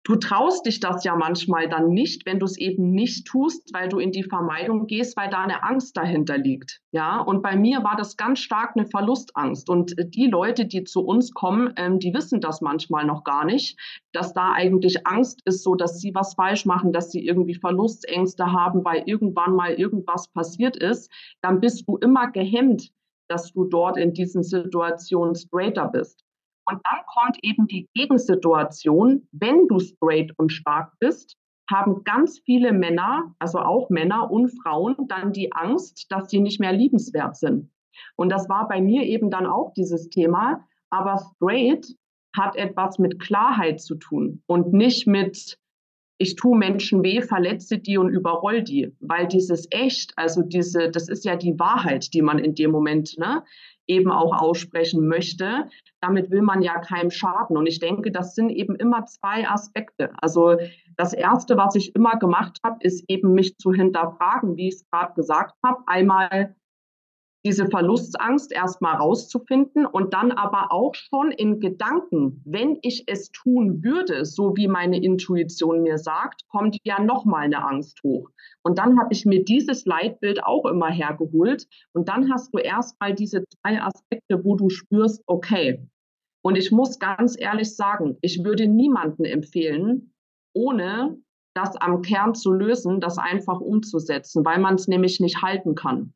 Du 0.04 0.16
traust 0.16 0.66
dich 0.66 0.80
das 0.80 1.02
ja 1.02 1.16
manchmal 1.16 1.66
dann 1.66 1.88
nicht, 1.88 2.26
wenn 2.26 2.38
du 2.38 2.44
es 2.44 2.58
eben 2.58 2.90
nicht 2.90 3.26
tust, 3.26 3.72
weil 3.72 3.88
du 3.88 3.98
in 3.98 4.12
die 4.12 4.22
Vermeidung 4.22 4.86
gehst, 4.86 5.16
weil 5.16 5.30
da 5.30 5.42
eine 5.42 5.62
Angst 5.62 5.96
dahinter 5.96 6.36
liegt. 6.36 6.82
Ja, 6.92 7.18
und 7.22 7.42
bei 7.42 7.56
mir 7.56 7.82
war 7.82 7.96
das 7.96 8.18
ganz 8.18 8.40
stark 8.40 8.76
eine 8.76 8.86
Verlustangst. 8.86 9.70
Und 9.70 9.98
äh, 9.98 10.06
die 10.06 10.26
Leute, 10.26 10.66
die 10.66 10.84
zu 10.84 11.00
uns 11.00 11.32
kommen, 11.32 11.72
ähm, 11.76 12.00
die 12.00 12.12
wissen 12.12 12.42
das 12.42 12.60
manchmal 12.60 13.06
noch 13.06 13.24
gar 13.24 13.46
nicht, 13.46 13.80
dass 14.12 14.34
da 14.34 14.52
eigentlich 14.52 15.06
Angst 15.06 15.40
ist, 15.46 15.62
so 15.62 15.74
dass 15.74 15.98
sie 15.98 16.14
was 16.14 16.34
falsch 16.34 16.66
machen, 16.66 16.92
dass 16.92 17.10
sie 17.10 17.26
irgendwie 17.26 17.54
Verlustängste 17.54 18.52
haben, 18.52 18.84
weil 18.84 19.04
irgendwann 19.06 19.56
mal 19.56 19.72
irgendwas 19.72 20.28
passiert 20.28 20.76
ist. 20.76 21.10
Dann 21.40 21.60
bist 21.60 21.88
du 21.88 21.96
immer 21.96 22.30
gehemmt, 22.30 22.92
dass 23.26 23.54
du 23.54 23.64
dort 23.64 23.96
in 23.96 24.12
diesen 24.12 24.42
Situationen 24.42 25.34
straighter 25.34 25.88
bist. 25.88 26.25
Und 26.68 26.80
dann 26.84 27.00
kommt 27.06 27.38
eben 27.42 27.66
die 27.66 27.88
Gegensituation, 27.94 29.28
wenn 29.32 29.68
du 29.68 29.78
straight 29.78 30.32
und 30.36 30.50
stark 30.50 30.92
bist, 30.98 31.36
haben 31.70 32.04
ganz 32.04 32.40
viele 32.44 32.72
Männer, 32.72 33.34
also 33.38 33.58
auch 33.58 33.90
Männer 33.90 34.30
und 34.30 34.48
Frauen, 34.62 34.96
dann 35.08 35.32
die 35.32 35.52
Angst, 35.52 36.06
dass 36.10 36.30
sie 36.30 36.40
nicht 36.40 36.60
mehr 36.60 36.72
liebenswert 36.72 37.36
sind. 37.36 37.70
Und 38.16 38.30
das 38.30 38.48
war 38.48 38.68
bei 38.68 38.80
mir 38.80 39.02
eben 39.02 39.30
dann 39.30 39.46
auch 39.46 39.72
dieses 39.74 40.08
Thema. 40.08 40.64
Aber 40.90 41.18
straight 41.34 41.86
hat 42.36 42.56
etwas 42.56 42.98
mit 42.98 43.18
Klarheit 43.18 43.80
zu 43.80 43.96
tun 43.96 44.42
und 44.46 44.72
nicht 44.72 45.06
mit, 45.06 45.58
ich 46.18 46.36
tue 46.36 46.56
Menschen 46.56 47.02
weh, 47.02 47.22
verletze 47.22 47.78
die 47.78 47.98
und 47.98 48.10
überroll 48.10 48.62
die. 48.62 48.94
Weil 49.00 49.26
dieses 49.26 49.66
echt, 49.70 50.12
also 50.16 50.42
diese, 50.42 50.90
das 50.90 51.08
ist 51.08 51.24
ja 51.24 51.36
die 51.36 51.58
Wahrheit, 51.58 52.12
die 52.12 52.22
man 52.22 52.38
in 52.38 52.54
dem 52.54 52.70
Moment 52.70 53.16
ne, 53.18 53.42
eben 53.86 54.10
auch 54.10 54.40
aussprechen 54.40 55.06
möchte. 55.08 55.68
Damit 56.00 56.30
will 56.30 56.42
man 56.42 56.62
ja 56.62 56.78
keinem 56.78 57.10
schaden. 57.10 57.56
Und 57.56 57.66
ich 57.66 57.78
denke, 57.78 58.10
das 58.10 58.34
sind 58.34 58.50
eben 58.50 58.76
immer 58.76 59.06
zwei 59.06 59.48
Aspekte. 59.48 60.12
Also 60.20 60.56
das 60.96 61.12
Erste, 61.12 61.56
was 61.56 61.74
ich 61.74 61.94
immer 61.94 62.18
gemacht 62.18 62.58
habe, 62.64 62.78
ist 62.80 63.04
eben 63.08 63.34
mich 63.34 63.56
zu 63.58 63.72
hinterfragen, 63.72 64.56
wie 64.56 64.68
ich 64.68 64.74
es 64.76 64.90
gerade 64.90 65.14
gesagt 65.14 65.54
habe. 65.64 65.82
Einmal 65.86 66.54
diese 67.46 67.66
Verlustangst 67.66 68.50
erstmal 68.50 68.96
rauszufinden 68.96 69.86
und 69.86 70.14
dann 70.14 70.32
aber 70.32 70.72
auch 70.72 70.96
schon 70.96 71.30
in 71.30 71.60
Gedanken, 71.60 72.42
wenn 72.44 72.76
ich 72.82 73.04
es 73.06 73.30
tun 73.30 73.84
würde, 73.84 74.24
so 74.24 74.56
wie 74.56 74.66
meine 74.66 75.00
Intuition 75.00 75.82
mir 75.82 75.96
sagt, 75.96 76.42
kommt 76.48 76.76
ja 76.82 77.00
nochmal 77.00 77.44
eine 77.44 77.64
Angst 77.64 78.02
hoch. 78.02 78.30
Und 78.64 78.78
dann 78.78 78.98
habe 78.98 79.12
ich 79.12 79.26
mir 79.26 79.44
dieses 79.44 79.84
Leitbild 79.86 80.42
auch 80.42 80.64
immer 80.66 80.90
hergeholt 80.90 81.68
und 81.92 82.08
dann 82.08 82.32
hast 82.32 82.52
du 82.52 82.58
erstmal 82.58 83.14
diese 83.14 83.44
zwei 83.44 83.80
Aspekte, 83.80 84.44
wo 84.44 84.56
du 84.56 84.68
spürst, 84.68 85.22
okay. 85.28 85.86
Und 86.42 86.56
ich 86.56 86.72
muss 86.72 86.98
ganz 86.98 87.36
ehrlich 87.38 87.76
sagen, 87.76 88.18
ich 88.22 88.42
würde 88.42 88.66
niemanden 88.66 89.24
empfehlen, 89.24 90.12
ohne 90.52 91.16
das 91.54 91.76
am 91.76 92.02
Kern 92.02 92.34
zu 92.34 92.52
lösen, 92.52 93.00
das 93.00 93.18
einfach 93.18 93.60
umzusetzen, 93.60 94.44
weil 94.44 94.58
man 94.58 94.74
es 94.74 94.88
nämlich 94.88 95.20
nicht 95.20 95.42
halten 95.42 95.76
kann. 95.76 96.12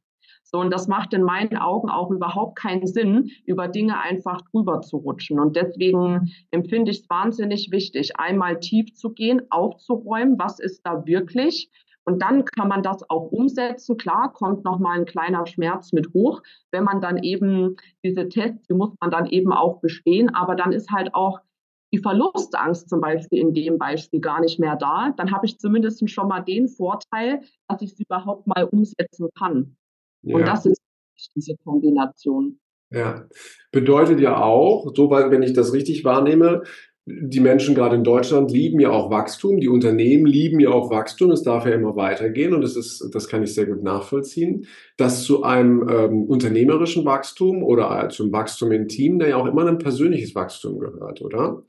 So, 0.51 0.59
und 0.59 0.73
das 0.73 0.89
macht 0.89 1.13
in 1.13 1.23
meinen 1.23 1.57
Augen 1.57 1.91
auch 1.91 2.11
überhaupt 2.11 2.59
keinen 2.59 2.87
Sinn, 2.87 3.31
über 3.47 3.69
Dinge 3.69 4.01
einfach 4.01 4.41
drüber 4.51 4.81
zu 4.81 4.97
rutschen. 4.97 5.39
Und 5.39 5.55
deswegen 5.55 6.33
empfinde 6.51 6.91
ich 6.91 7.03
es 7.03 7.11
wahnsinnig 7.11 7.71
wichtig, 7.71 8.19
einmal 8.19 8.59
tief 8.59 8.93
zu 8.95 9.11
gehen, 9.11 9.43
aufzuräumen, 9.51 10.39
was 10.39 10.59
ist 10.59 10.85
da 10.85 11.07
wirklich. 11.07 11.71
Und 12.05 12.21
dann 12.23 12.45
kann 12.45 12.67
man 12.67 12.83
das 12.83 13.09
auch 13.09 13.31
umsetzen. 13.31 13.97
Klar, 13.97 14.33
kommt 14.33 14.65
nochmal 14.65 14.99
ein 14.99 15.05
kleiner 15.05 15.47
Schmerz 15.47 15.93
mit 15.93 16.13
hoch, 16.15 16.43
wenn 16.73 16.83
man 16.83 17.01
dann 17.01 17.23
eben 17.23 17.77
diese 18.03 18.29
Tests, 18.29 18.67
die 18.67 18.75
muss 18.75 18.91
man 19.01 19.13
dann 19.13 19.27
eben 19.27 19.53
auch 19.53 19.81
bestehen. 19.81 20.35
Aber 20.35 20.57
dann 20.57 20.73
ist 20.73 20.91
halt 20.91 21.15
auch 21.15 21.39
die 21.93 21.99
Verlustangst 21.99 22.89
zum 22.89 23.01
Beispiel 23.01 23.39
in 23.39 23.55
dem 23.55 23.79
Beispiel 23.79 24.21
gar 24.21 24.41
nicht 24.41 24.59
mehr 24.59 24.75
da. 24.75 25.13
Dann 25.17 25.31
habe 25.31 25.47
ich 25.47 25.59
zumindest 25.59 26.09
schon 26.11 26.27
mal 26.27 26.41
den 26.41 26.67
Vorteil, 26.67 27.43
dass 27.69 27.83
ich 27.83 27.93
es 27.93 28.01
überhaupt 28.01 28.49
mal 28.49 28.65
umsetzen 28.65 29.29
kann. 29.39 29.77
Ja. 30.23 30.37
Und 30.37 30.47
das 30.47 30.67
ist 30.67 30.81
diese 31.35 31.57
Kombination. 31.65 32.59
Ja, 32.93 33.27
bedeutet 33.71 34.21
ja 34.21 34.43
auch, 34.43 34.93
so 34.95 35.11
wenn 35.11 35.43
ich 35.43 35.53
das 35.53 35.73
richtig 35.73 36.05
wahrnehme, 36.05 36.63
die 37.07 37.41
Menschen 37.41 37.75
gerade 37.75 37.97
in 37.97 38.05
Deutschland 38.05 38.51
lieben 38.51 38.79
ja 38.79 38.91
auch 38.91 39.11
Wachstum, 39.11 39.59
die 39.59 39.69
Unternehmen 39.69 40.27
lieben 40.27 40.61
ja 40.61 40.71
auch 40.71 40.91
Wachstum, 40.91 41.31
es 41.31 41.43
darf 41.43 41.67
ja 41.67 41.73
immer 41.73 41.97
weitergehen 41.97 42.55
und 42.55 42.61
das 42.61 42.77
ist, 42.77 43.09
das 43.13 43.29
kann 43.29 43.43
ich 43.43 43.55
sehr 43.55 43.67
gut 43.67 43.83
nachvollziehen, 43.83 44.67
dass 44.97 45.25
zu 45.25 45.43
einem 45.43 45.89
ähm, 45.89 46.25
unternehmerischen 46.25 47.05
Wachstum 47.05 47.63
oder 47.63 48.09
zum 48.11 48.33
Wachstum 48.33 48.73
im 48.73 48.89
Team 48.89 49.19
da 49.19 49.27
ja 49.27 49.37
auch 49.37 49.47
immer 49.47 49.67
ein 49.67 49.79
persönliches 49.79 50.35
Wachstum 50.35 50.79
gehört, 50.79 51.23
oder? 51.23 51.63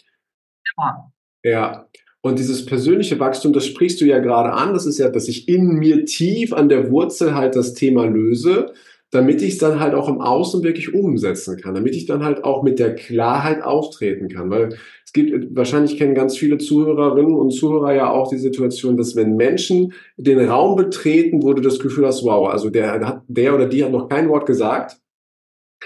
Ja. 0.77 1.11
Ja. 1.43 1.87
Und 2.23 2.37
dieses 2.39 2.65
persönliche 2.65 3.19
Wachstum, 3.19 3.51
das 3.53 3.65
sprichst 3.65 3.99
du 3.99 4.05
ja 4.05 4.19
gerade 4.19 4.51
an. 4.53 4.73
Das 4.73 4.85
ist 4.85 4.99
ja, 4.99 5.09
dass 5.09 5.27
ich 5.27 5.47
in 5.47 5.65
mir 5.79 6.05
tief 6.05 6.53
an 6.53 6.69
der 6.69 6.91
Wurzel 6.91 7.33
halt 7.35 7.55
das 7.55 7.73
Thema 7.73 8.05
löse. 8.05 8.73
damit 9.11 9.41
ich 9.41 9.53
es 9.53 9.57
dann 9.57 9.79
halt 9.81 9.93
auch 9.93 10.07
im 10.07 10.21
Außen 10.21 10.63
wirklich 10.63 10.93
umsetzen 10.93 11.57
kann, 11.57 11.75
damit 11.75 11.95
ich 11.95 12.05
dann 12.05 12.23
halt 12.23 12.45
auch 12.45 12.63
mit 12.63 12.79
der 12.79 12.95
Klarheit 12.95 13.61
auftreten 13.61 14.29
kann. 14.29 14.49
Weil 14.49 14.77
es 15.05 15.11
gibt, 15.11 15.53
wahrscheinlich 15.55 15.97
kennen 15.97 16.15
ganz 16.15 16.37
viele 16.37 16.57
Zuhörerinnen 16.57 17.35
und 17.35 17.51
Zuhörer 17.51 17.93
ja 17.93 18.09
auch 18.09 18.29
die 18.29 18.37
Situation, 18.37 18.95
dass 18.95 19.15
wenn 19.17 19.35
Menschen 19.35 19.93
den 20.15 20.39
Raum 20.39 20.77
betreten, 20.77 21.43
wo 21.43 21.53
du 21.53 21.61
das 21.61 21.79
Gefühl 21.79 22.07
hast, 22.07 22.23
wow, 22.23 22.49
also 22.49 22.69
der 22.69 23.23
der 23.27 23.53
oder 23.53 23.67
die 23.67 23.83
hat 23.83 23.91
noch 23.91 24.07
kein 24.07 24.29
Wort 24.29 24.45
gesagt, 24.45 25.00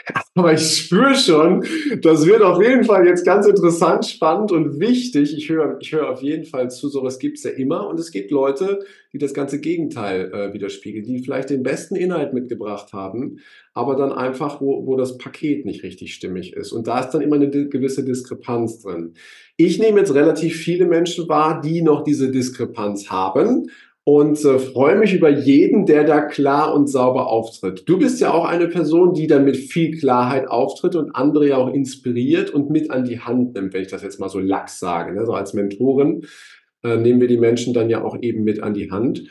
aber 0.35 0.53
ich 0.53 0.77
spüre 0.77 1.15
schon, 1.15 1.65
das 2.01 2.25
wird 2.25 2.41
auf 2.41 2.61
jeden 2.61 2.83
Fall 2.83 3.07
jetzt 3.07 3.25
ganz 3.25 3.47
interessant, 3.47 4.05
spannend 4.05 4.51
und 4.51 4.79
wichtig. 4.79 5.35
Ich 5.37 5.49
höre, 5.49 5.77
ich 5.79 5.91
höre 5.91 6.09
auf 6.09 6.21
jeden 6.21 6.45
Fall 6.45 6.69
zu, 6.69 6.89
sowas 6.89 7.19
gibt 7.19 7.37
es 7.37 7.43
ja 7.43 7.51
immer. 7.51 7.87
Und 7.87 7.99
es 7.99 8.11
gibt 8.11 8.31
Leute, 8.31 8.79
die 9.13 9.17
das 9.17 9.33
ganze 9.33 9.59
Gegenteil 9.61 10.31
äh, 10.33 10.53
widerspiegeln, 10.53 11.05
die 11.05 11.23
vielleicht 11.23 11.49
den 11.49 11.63
besten 11.63 11.95
Inhalt 11.95 12.33
mitgebracht 12.33 12.91
haben, 12.93 13.39
aber 13.73 13.95
dann 13.95 14.11
einfach, 14.11 14.61
wo, 14.61 14.85
wo 14.85 14.95
das 14.95 15.17
Paket 15.17 15.65
nicht 15.65 15.83
richtig 15.83 16.13
stimmig 16.13 16.53
ist. 16.53 16.71
Und 16.71 16.87
da 16.87 16.99
ist 16.99 17.11
dann 17.11 17.21
immer 17.21 17.37
eine 17.37 17.49
gewisse 17.49 18.03
Diskrepanz 18.03 18.81
drin. 18.81 19.13
Ich 19.57 19.79
nehme 19.79 19.99
jetzt 19.99 20.13
relativ 20.13 20.57
viele 20.57 20.85
Menschen 20.85 21.29
wahr, 21.29 21.61
die 21.61 21.81
noch 21.81 22.03
diese 22.03 22.29
Diskrepanz 22.29 23.09
haben 23.09 23.69
und 24.07 24.45
äh, 24.45 24.59
freue 24.59 24.97
mich 24.99 25.15
über 25.15 25.29
jeden, 25.29 25.87
der 25.87 26.03
da 26.03 26.21
klar 26.21 26.75
und 26.75 26.87
sauber 26.87 27.27
auftritt. 27.27 27.89
Du 27.89 27.97
bist 27.97 28.21
ja 28.21 28.31
auch 28.31 28.45
eine 28.45 28.67
Person, 28.67 29.13
die 29.13 29.25
dann 29.25 29.43
mit 29.43 29.57
viel 29.57 29.97
Klarheit 29.97 30.47
auftritt 30.47 30.95
und 30.95 31.15
andere 31.15 31.47
ja 31.49 31.57
auch 31.57 31.73
inspiriert 31.73 32.51
und 32.51 32.69
mit 32.69 32.91
an 32.91 33.03
die 33.03 33.19
Hand 33.19 33.55
nimmt, 33.55 33.73
wenn 33.73 33.81
ich 33.81 33.87
das 33.87 34.03
jetzt 34.03 34.19
mal 34.19 34.29
so 34.29 34.39
lax 34.39 34.79
sage. 34.79 35.15
Ne? 35.15 35.25
So 35.25 35.33
als 35.33 35.55
Mentorin 35.55 36.23
äh, 36.83 36.97
nehmen 36.97 37.19
wir 37.19 37.27
die 37.27 37.39
Menschen 37.39 37.73
dann 37.73 37.89
ja 37.89 38.03
auch 38.03 38.15
eben 38.21 38.43
mit 38.43 38.61
an 38.61 38.75
die 38.75 38.91
Hand. 38.91 39.23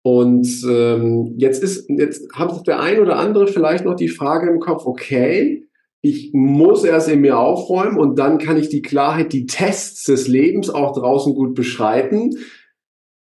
Und 0.00 0.48
ähm, 0.66 1.34
jetzt 1.36 1.62
ist, 1.62 1.90
jetzt 1.90 2.32
hat 2.32 2.66
der 2.66 2.80
ein 2.80 3.00
oder 3.00 3.18
andere 3.18 3.46
vielleicht 3.46 3.84
noch 3.84 3.96
die 3.96 4.08
Frage 4.08 4.50
im 4.50 4.60
Kopf, 4.60 4.86
okay, 4.86 5.68
ich 6.00 6.30
muss 6.32 6.84
erst 6.84 7.08
in 7.08 7.20
mir 7.20 7.38
aufräumen 7.38 7.98
und 7.98 8.18
dann 8.18 8.38
kann 8.38 8.56
ich 8.56 8.70
die 8.70 8.82
Klarheit, 8.82 9.32
die 9.34 9.44
Tests 9.44 10.04
des 10.04 10.26
Lebens 10.26 10.70
auch 10.70 10.98
draußen 10.98 11.34
gut 11.34 11.54
beschreiten. 11.54 12.30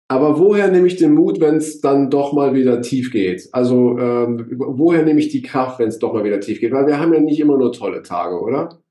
Aber 0.08 0.38
woher 0.38 0.70
nehme 0.70 0.88
ich 0.88 0.98
den 0.98 1.14
Mut, 1.14 1.40
wenn 1.40 1.56
es 1.56 1.82
dann 1.82 2.12
doch 2.12 2.32
mal 2.32 2.54
wieder 2.54 2.82
tief 2.82 3.12
geht? 3.12 3.50
Also 3.52 3.98
ähm, 3.98 4.46
woher 4.58 5.04
nehme 5.04 5.20
ich 5.20 5.30
die 5.30 5.42
Kraft, 5.42 5.80
wenn 5.80 5.88
es 5.88 5.98
doch 5.98 6.14
mal 6.14 6.24
wieder 6.24 6.40
tief 6.40 6.60
geht? 6.60 6.72
Weil 6.72 6.86
wir 6.86 7.00
haben 7.00 7.14
ja 7.14 7.20
nicht 7.20 7.40
immer 7.40 7.58
nur 7.58 7.72
tolle 7.72 8.04
Tage, 8.04 8.40
oder? 8.40 8.82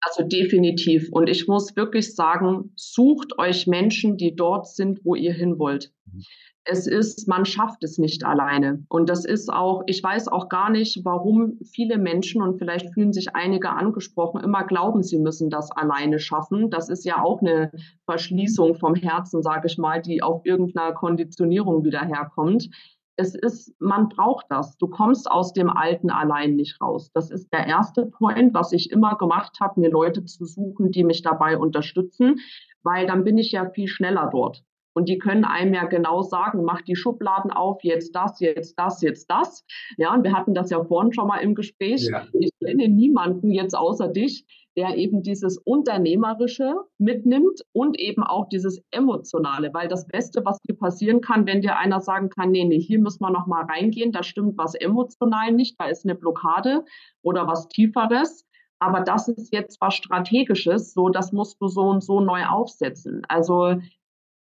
Also 0.00 0.24
definitiv. 0.24 1.08
Und 1.12 1.28
ich 1.28 1.46
muss 1.46 1.76
wirklich 1.76 2.14
sagen, 2.14 2.72
sucht 2.74 3.38
euch 3.38 3.66
Menschen, 3.66 4.16
die 4.16 4.34
dort 4.34 4.66
sind, 4.66 5.04
wo 5.04 5.14
ihr 5.14 5.32
hin 5.32 5.58
wollt. 5.58 5.92
Mhm 6.12 6.22
es 6.64 6.86
ist, 6.86 7.26
man 7.28 7.44
schafft 7.44 7.82
es 7.82 7.98
nicht 7.98 8.24
alleine. 8.24 8.84
Und 8.88 9.08
das 9.08 9.24
ist 9.24 9.50
auch, 9.52 9.82
ich 9.86 10.02
weiß 10.02 10.28
auch 10.28 10.48
gar 10.48 10.70
nicht, 10.70 11.04
warum 11.04 11.58
viele 11.64 11.98
Menschen, 11.98 12.42
und 12.42 12.58
vielleicht 12.58 12.92
fühlen 12.92 13.12
sich 13.12 13.34
einige 13.34 13.70
angesprochen, 13.70 14.42
immer 14.42 14.64
glauben, 14.64 15.02
sie 15.02 15.18
müssen 15.18 15.50
das 15.50 15.70
alleine 15.70 16.18
schaffen. 16.18 16.70
Das 16.70 16.88
ist 16.88 17.04
ja 17.04 17.22
auch 17.22 17.40
eine 17.40 17.70
Verschließung 18.04 18.74
vom 18.74 18.94
Herzen, 18.94 19.42
sage 19.42 19.66
ich 19.66 19.78
mal, 19.78 20.02
die 20.02 20.22
auf 20.22 20.44
irgendeiner 20.44 20.92
Konditionierung 20.92 21.84
wieder 21.84 22.04
herkommt. 22.04 22.68
Es 23.16 23.34
ist, 23.34 23.74
man 23.80 24.08
braucht 24.08 24.46
das. 24.50 24.76
Du 24.76 24.86
kommst 24.86 25.28
aus 25.28 25.52
dem 25.52 25.70
Alten 25.70 26.10
allein 26.10 26.54
nicht 26.54 26.80
raus. 26.80 27.10
Das 27.14 27.30
ist 27.30 27.52
der 27.52 27.66
erste 27.66 28.06
Point, 28.06 28.54
was 28.54 28.72
ich 28.72 28.90
immer 28.92 29.16
gemacht 29.16 29.58
habe, 29.60 29.80
mir 29.80 29.90
Leute 29.90 30.24
zu 30.24 30.44
suchen, 30.44 30.92
die 30.92 31.02
mich 31.02 31.22
dabei 31.22 31.58
unterstützen, 31.58 32.36
weil 32.82 33.06
dann 33.06 33.24
bin 33.24 33.38
ich 33.38 33.52
ja 33.52 33.68
viel 33.70 33.88
schneller 33.88 34.28
dort. 34.30 34.62
Und 34.98 35.08
die 35.08 35.18
können 35.18 35.44
einem 35.44 35.74
ja 35.74 35.84
genau 35.84 36.22
sagen, 36.22 36.64
mach 36.64 36.82
die 36.82 36.96
Schubladen 36.96 37.52
auf, 37.52 37.84
jetzt 37.84 38.16
das, 38.16 38.40
jetzt 38.40 38.74
das, 38.76 39.00
jetzt 39.00 39.30
das. 39.30 39.64
Ja, 39.96 40.12
und 40.12 40.24
wir 40.24 40.32
hatten 40.32 40.54
das 40.54 40.70
ja 40.70 40.82
vorhin 40.82 41.12
schon 41.12 41.28
mal 41.28 41.38
im 41.38 41.54
Gespräch. 41.54 42.08
Ja. 42.10 42.26
Ich 42.32 42.50
kenne 42.58 42.88
niemanden 42.88 43.52
jetzt 43.52 43.76
außer 43.76 44.08
dich, 44.08 44.44
der 44.76 44.96
eben 44.96 45.22
dieses 45.22 45.56
Unternehmerische 45.58 46.74
mitnimmt 46.98 47.60
und 47.70 47.96
eben 47.96 48.24
auch 48.24 48.48
dieses 48.48 48.82
Emotionale, 48.90 49.72
weil 49.72 49.86
das 49.86 50.08
Beste, 50.08 50.44
was 50.44 50.58
dir 50.62 50.74
passieren 50.74 51.20
kann, 51.20 51.46
wenn 51.46 51.62
dir 51.62 51.76
einer 51.76 52.00
sagen 52.00 52.28
kann, 52.28 52.50
nee, 52.50 52.64
nee, 52.64 52.80
hier 52.80 52.98
müssen 52.98 53.22
wir 53.22 53.30
noch 53.30 53.46
mal 53.46 53.66
reingehen, 53.66 54.10
da 54.10 54.24
stimmt 54.24 54.58
was 54.58 54.74
emotional 54.74 55.52
nicht, 55.52 55.76
da 55.78 55.86
ist 55.86 56.04
eine 56.04 56.16
Blockade 56.16 56.84
oder 57.22 57.46
was 57.46 57.68
Tieferes. 57.68 58.48
Aber 58.80 59.00
das 59.00 59.28
ist 59.28 59.52
jetzt 59.52 59.80
was 59.80 59.94
Strategisches, 59.94 60.92
so 60.92 61.08
das 61.08 61.30
musst 61.30 61.60
du 61.60 61.68
so 61.68 61.82
und 61.82 62.02
so 62.02 62.20
neu 62.20 62.44
aufsetzen. 62.46 63.22
Also 63.28 63.76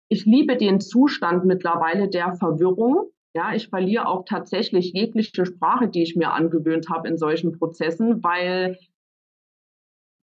ich 0.09 0.25
liebe 0.27 0.57
den 0.57 0.81
Zustand 0.81 1.45
mittlerweile 1.45 2.09
der 2.09 2.35
Verwirrung. 2.35 3.11
Ja, 3.35 3.55
ich 3.55 3.69
verliere 3.69 4.07
auch 4.07 4.25
tatsächlich 4.25 4.93
jegliche 4.93 5.45
Sprache, 5.45 5.88
die 5.88 6.03
ich 6.03 6.14
mir 6.14 6.33
angewöhnt 6.33 6.88
habe 6.88 7.09
in 7.09 7.19
solchen 7.19 7.59
Prozessen, 7.59 8.23
weil 8.23 8.79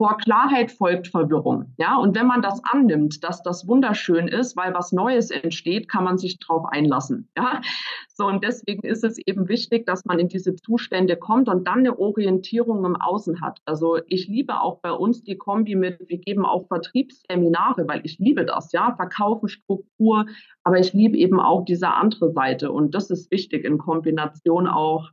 vor 0.02 0.18
Klarheit 0.18 0.72
folgt 0.72 1.10
Verwirrung. 1.10 1.76
Ja, 1.78 1.96
und 1.96 2.16
wenn 2.16 2.26
man 2.26 2.42
das 2.42 2.60
annimmt, 2.72 3.24
dass 3.24 3.44
das 3.44 3.68
wunderschön 3.68 4.28
ist, 4.28 4.58
weil 4.58 4.74
was 4.74 4.92
Neues 4.92 5.30
entsteht, 5.30 5.88
kann 5.88 6.04
man 6.04 6.18
sich 6.18 6.40
darauf 6.40 6.66
einlassen. 6.66 7.30
Ja, 7.38 7.62
so 8.08 8.26
und 8.26 8.44
deswegen 8.44 8.82
ist 8.82 9.04
es 9.04 9.20
eben 9.20 9.48
wichtig, 9.48 9.86
dass 9.86 10.04
man 10.06 10.18
in 10.18 10.28
diese 10.28 10.56
Zustände 10.56 11.18
kommt 11.18 11.50
und 11.50 11.68
dann 11.68 11.82
eine 11.82 12.00
Orientierung 12.00 12.84
im 12.84 12.96
Außen 12.96 13.42
hat. 13.42 13.60
Also 13.66 14.00
ich 14.08 14.28
liebe 14.28 14.60
auch 14.60 14.80
bei 14.80 14.92
uns 14.92 15.24
die 15.24 15.38
Kombi 15.38 15.76
mit, 15.76 16.00
wir 16.08 16.18
geben 16.18 16.48
auch 16.48 16.66
Vertriebsseminare, 16.66 17.88
weil 17.88 18.02
ich 18.04 18.18
liebe 18.18 18.44
das, 18.44 18.72
ja, 18.72 18.96
Verkaufen, 18.96 19.50
Struktur, 19.50 20.26
aber 20.64 20.80
ich 20.80 20.94
liebe 20.94 21.16
eben 21.16 21.40
auch 21.40 21.64
diese 21.64 21.90
andere 21.90 22.32
Seite 22.32 22.72
und 22.72 22.96
das 22.96 23.12
ist 23.12 23.30
wichtig 23.30 23.66
in 23.66 23.78
Kombination 23.78 24.66
auch 24.66 25.12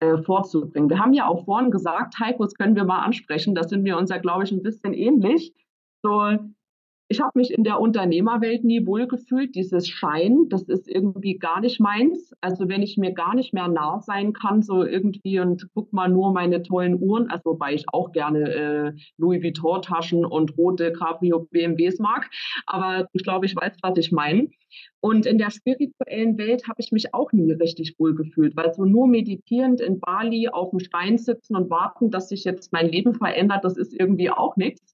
äh, 0.00 0.18
vorzubringen. 0.18 0.90
Wir 0.90 0.98
haben 0.98 1.12
ja 1.14 1.26
auch 1.26 1.44
vorhin 1.44 1.70
gesagt, 1.70 2.18
Heiko, 2.18 2.44
das 2.44 2.54
können 2.54 2.76
wir 2.76 2.84
mal 2.84 3.02
ansprechen, 3.02 3.54
da 3.54 3.62
sind 3.64 3.84
wir 3.84 3.96
uns 3.96 4.10
ja, 4.10 4.18
glaube 4.18 4.44
ich, 4.44 4.52
ein 4.52 4.62
bisschen 4.62 4.92
ähnlich. 4.92 5.54
So, 6.02 6.38
ich 7.08 7.20
habe 7.20 7.38
mich 7.38 7.52
in 7.52 7.64
der 7.64 7.80
Unternehmerwelt 7.80 8.64
nie 8.64 8.86
wohlgefühlt. 8.86 9.54
Dieses 9.54 9.88
Schein, 9.88 10.48
das 10.48 10.62
ist 10.62 10.88
irgendwie 10.88 11.38
gar 11.38 11.60
nicht 11.60 11.78
meins. 11.78 12.32
Also 12.40 12.68
wenn 12.68 12.82
ich 12.82 12.96
mir 12.96 13.12
gar 13.12 13.34
nicht 13.34 13.52
mehr 13.52 13.68
nah 13.68 14.00
sein 14.00 14.32
kann, 14.32 14.62
so 14.62 14.84
irgendwie 14.84 15.38
und 15.38 15.68
guck 15.74 15.92
mal 15.92 16.08
nur 16.08 16.32
meine 16.32 16.62
tollen 16.62 17.00
Uhren, 17.00 17.30
also 17.30 17.50
wobei 17.50 17.74
ich 17.74 17.84
auch 17.92 18.12
gerne 18.12 18.50
äh, 18.50 18.92
Louis 19.18 19.42
Vuitton 19.42 19.82
Taschen 19.82 20.24
und 20.24 20.56
rote 20.56 20.92
Cabrio 20.92 21.46
BMWs 21.50 21.98
mag, 21.98 22.30
aber 22.66 23.06
ich 23.12 23.22
glaube, 23.22 23.46
ich 23.46 23.54
weiß, 23.54 23.76
was 23.82 23.98
ich 23.98 24.10
meine. 24.10 24.48
Und 25.00 25.26
in 25.26 25.36
der 25.36 25.50
spirituellen 25.50 26.38
Welt 26.38 26.66
habe 26.66 26.80
ich 26.80 26.90
mich 26.90 27.12
auch 27.12 27.32
nie 27.32 27.52
richtig 27.52 27.96
wohlgefühlt, 27.98 28.56
weil 28.56 28.72
so 28.72 28.84
nur 28.84 29.06
meditierend 29.06 29.80
in 29.82 30.00
Bali 30.00 30.48
auf 30.48 30.70
dem 30.70 30.80
Stein 30.80 31.18
sitzen 31.18 31.56
und 31.56 31.68
warten, 31.68 32.10
dass 32.10 32.30
sich 32.30 32.44
jetzt 32.44 32.72
mein 32.72 32.88
Leben 32.88 33.14
verändert, 33.14 33.64
das 33.64 33.76
ist 33.76 33.92
irgendwie 33.92 34.30
auch 34.30 34.56
nichts. 34.56 34.93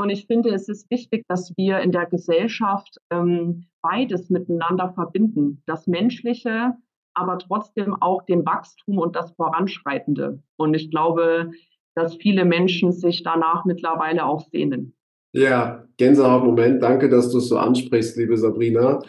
Und 0.00 0.08
ich 0.08 0.26
finde, 0.26 0.50
es 0.50 0.68
ist 0.68 0.90
wichtig, 0.90 1.24
dass 1.28 1.52
wir 1.56 1.80
in 1.80 1.92
der 1.92 2.06
Gesellschaft 2.06 2.96
ähm, 3.10 3.66
beides 3.82 4.30
miteinander 4.30 4.92
verbinden. 4.94 5.62
Das 5.66 5.86
Menschliche, 5.86 6.72
aber 7.14 7.38
trotzdem 7.38 7.94
auch 8.00 8.22
den 8.22 8.46
Wachstum 8.46 8.98
und 8.98 9.14
das 9.14 9.32
Voranschreitende. 9.32 10.42
Und 10.56 10.74
ich 10.74 10.90
glaube, 10.90 11.50
dass 11.94 12.16
viele 12.16 12.46
Menschen 12.46 12.92
sich 12.92 13.22
danach 13.22 13.66
mittlerweile 13.66 14.24
auch 14.24 14.40
sehnen. 14.50 14.94
Ja, 15.32 15.84
Gänsehaut-Moment. 15.98 16.82
Danke, 16.82 17.10
dass 17.10 17.30
du 17.30 17.38
es 17.38 17.48
so 17.48 17.58
ansprichst, 17.58 18.16
liebe 18.16 18.38
Sabrina. 18.38 19.02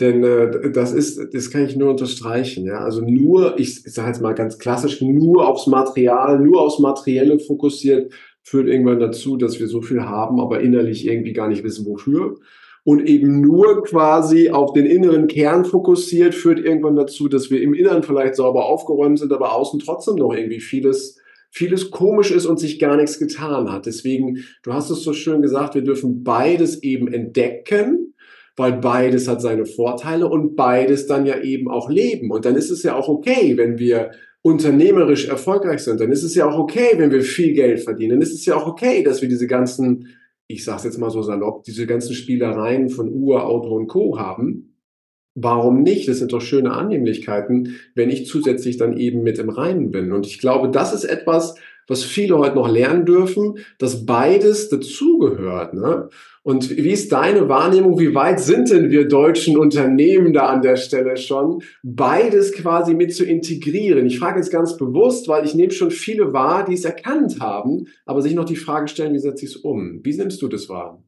Denn 0.00 0.22
äh, 0.22 0.70
das 0.70 0.92
ist, 0.92 1.32
das 1.32 1.50
kann 1.50 1.64
ich 1.64 1.76
nur 1.76 1.90
unterstreichen. 1.90 2.66
Ja? 2.66 2.80
Also 2.80 3.00
nur, 3.00 3.58
ich, 3.58 3.86
ich 3.86 3.94
sage 3.94 4.08
jetzt 4.08 4.20
mal 4.20 4.34
ganz 4.34 4.58
klassisch, 4.58 5.00
nur 5.00 5.48
aufs 5.48 5.66
Material, 5.66 6.38
nur 6.38 6.60
aufs 6.60 6.78
Materielle 6.78 7.38
fokussiert, 7.38 8.12
führt 8.46 8.68
irgendwann 8.68 9.00
dazu, 9.00 9.36
dass 9.36 9.58
wir 9.58 9.66
so 9.66 9.82
viel 9.82 10.02
haben, 10.02 10.40
aber 10.40 10.60
innerlich 10.60 11.04
irgendwie 11.04 11.32
gar 11.32 11.48
nicht 11.48 11.64
wissen, 11.64 11.84
wofür. 11.84 12.36
Und 12.84 13.04
eben 13.04 13.40
nur 13.40 13.82
quasi 13.82 14.50
auf 14.50 14.72
den 14.72 14.86
inneren 14.86 15.26
Kern 15.26 15.64
fokussiert, 15.64 16.32
führt 16.32 16.60
irgendwann 16.60 16.94
dazu, 16.94 17.26
dass 17.26 17.50
wir 17.50 17.60
im 17.60 17.74
Inneren 17.74 18.04
vielleicht 18.04 18.36
sauber 18.36 18.66
aufgeräumt 18.66 19.18
sind, 19.18 19.32
aber 19.32 19.52
außen 19.52 19.80
trotzdem 19.80 20.14
noch 20.14 20.32
irgendwie 20.32 20.60
vieles, 20.60 21.18
vieles 21.50 21.90
komisch 21.90 22.30
ist 22.30 22.46
und 22.46 22.60
sich 22.60 22.78
gar 22.78 22.96
nichts 22.96 23.18
getan 23.18 23.72
hat. 23.72 23.84
Deswegen, 23.86 24.44
du 24.62 24.72
hast 24.72 24.90
es 24.90 25.02
so 25.02 25.12
schön 25.12 25.42
gesagt, 25.42 25.74
wir 25.74 25.82
dürfen 25.82 26.22
beides 26.22 26.84
eben 26.84 27.12
entdecken, 27.12 28.14
weil 28.54 28.74
beides 28.74 29.26
hat 29.26 29.42
seine 29.42 29.66
Vorteile 29.66 30.28
und 30.28 30.54
beides 30.54 31.08
dann 31.08 31.26
ja 31.26 31.40
eben 31.40 31.68
auch 31.68 31.90
leben. 31.90 32.30
Und 32.30 32.44
dann 32.44 32.54
ist 32.54 32.70
es 32.70 32.84
ja 32.84 32.94
auch 32.94 33.08
okay, 33.08 33.56
wenn 33.56 33.78
wir 33.78 34.12
unternehmerisch 34.46 35.26
erfolgreich 35.26 35.80
sind, 35.80 36.00
dann 36.00 36.12
ist 36.12 36.22
es 36.22 36.36
ja 36.36 36.48
auch 36.48 36.56
okay, 36.56 36.90
wenn 36.98 37.10
wir 37.10 37.22
viel 37.22 37.52
Geld 37.52 37.80
verdienen. 37.80 38.12
Dann 38.12 38.22
ist 38.22 38.32
es 38.32 38.46
ja 38.46 38.54
auch 38.54 38.68
okay, 38.68 39.02
dass 39.02 39.20
wir 39.20 39.28
diese 39.28 39.48
ganzen, 39.48 40.16
ich 40.46 40.62
sage 40.62 40.78
es 40.78 40.84
jetzt 40.84 40.98
mal 40.98 41.10
so 41.10 41.20
salopp, 41.20 41.64
diese 41.64 41.84
ganzen 41.84 42.14
Spielereien 42.14 42.88
von 42.88 43.12
Uhr, 43.12 43.44
Auto 43.44 43.74
und 43.74 43.88
Co. 43.88 44.20
haben. 44.20 44.76
Warum 45.34 45.82
nicht? 45.82 46.06
Das 46.06 46.18
sind 46.18 46.32
doch 46.32 46.40
schöne 46.40 46.70
Annehmlichkeiten, 46.70 47.74
wenn 47.96 48.08
ich 48.08 48.26
zusätzlich 48.26 48.76
dann 48.76 48.96
eben 48.96 49.24
mit 49.24 49.40
im 49.40 49.48
Reinen 49.48 49.90
bin. 49.90 50.12
Und 50.12 50.26
ich 50.26 50.38
glaube, 50.38 50.70
das 50.70 50.94
ist 50.94 51.02
etwas, 51.02 51.56
was 51.86 52.04
viele 52.04 52.38
heute 52.38 52.56
noch 52.56 52.68
lernen 52.68 53.04
dürfen, 53.04 53.58
dass 53.78 54.06
beides 54.06 54.68
dazugehört. 54.68 55.74
Ne? 55.74 56.08
Und 56.42 56.70
wie 56.70 56.90
ist 56.90 57.10
deine 57.10 57.48
Wahrnehmung? 57.48 57.98
Wie 57.98 58.14
weit 58.14 58.38
sind 58.38 58.70
denn 58.70 58.90
wir 58.90 59.08
deutschen 59.08 59.56
Unternehmen 59.56 60.32
da 60.32 60.46
an 60.46 60.62
der 60.62 60.76
Stelle 60.76 61.16
schon, 61.16 61.62
beides 61.82 62.52
quasi 62.52 62.94
mit 62.94 63.14
zu 63.14 63.24
integrieren? 63.24 64.06
Ich 64.06 64.18
frage 64.18 64.38
jetzt 64.38 64.52
ganz 64.52 64.76
bewusst, 64.76 65.26
weil 65.26 65.44
ich 65.44 65.54
nehme 65.54 65.72
schon 65.72 65.90
viele 65.90 66.32
wahr, 66.32 66.64
die 66.64 66.74
es 66.74 66.84
erkannt 66.84 67.40
haben, 67.40 67.88
aber 68.04 68.22
sich 68.22 68.34
noch 68.34 68.44
die 68.44 68.56
Frage 68.56 68.88
stellen, 68.88 69.14
wie 69.14 69.18
setze 69.18 69.44
ich 69.44 69.52
es 69.52 69.56
um? 69.56 70.00
Wie 70.04 70.16
nimmst 70.16 70.40
du 70.40 70.48
das 70.48 70.68
wahr? 70.68 71.02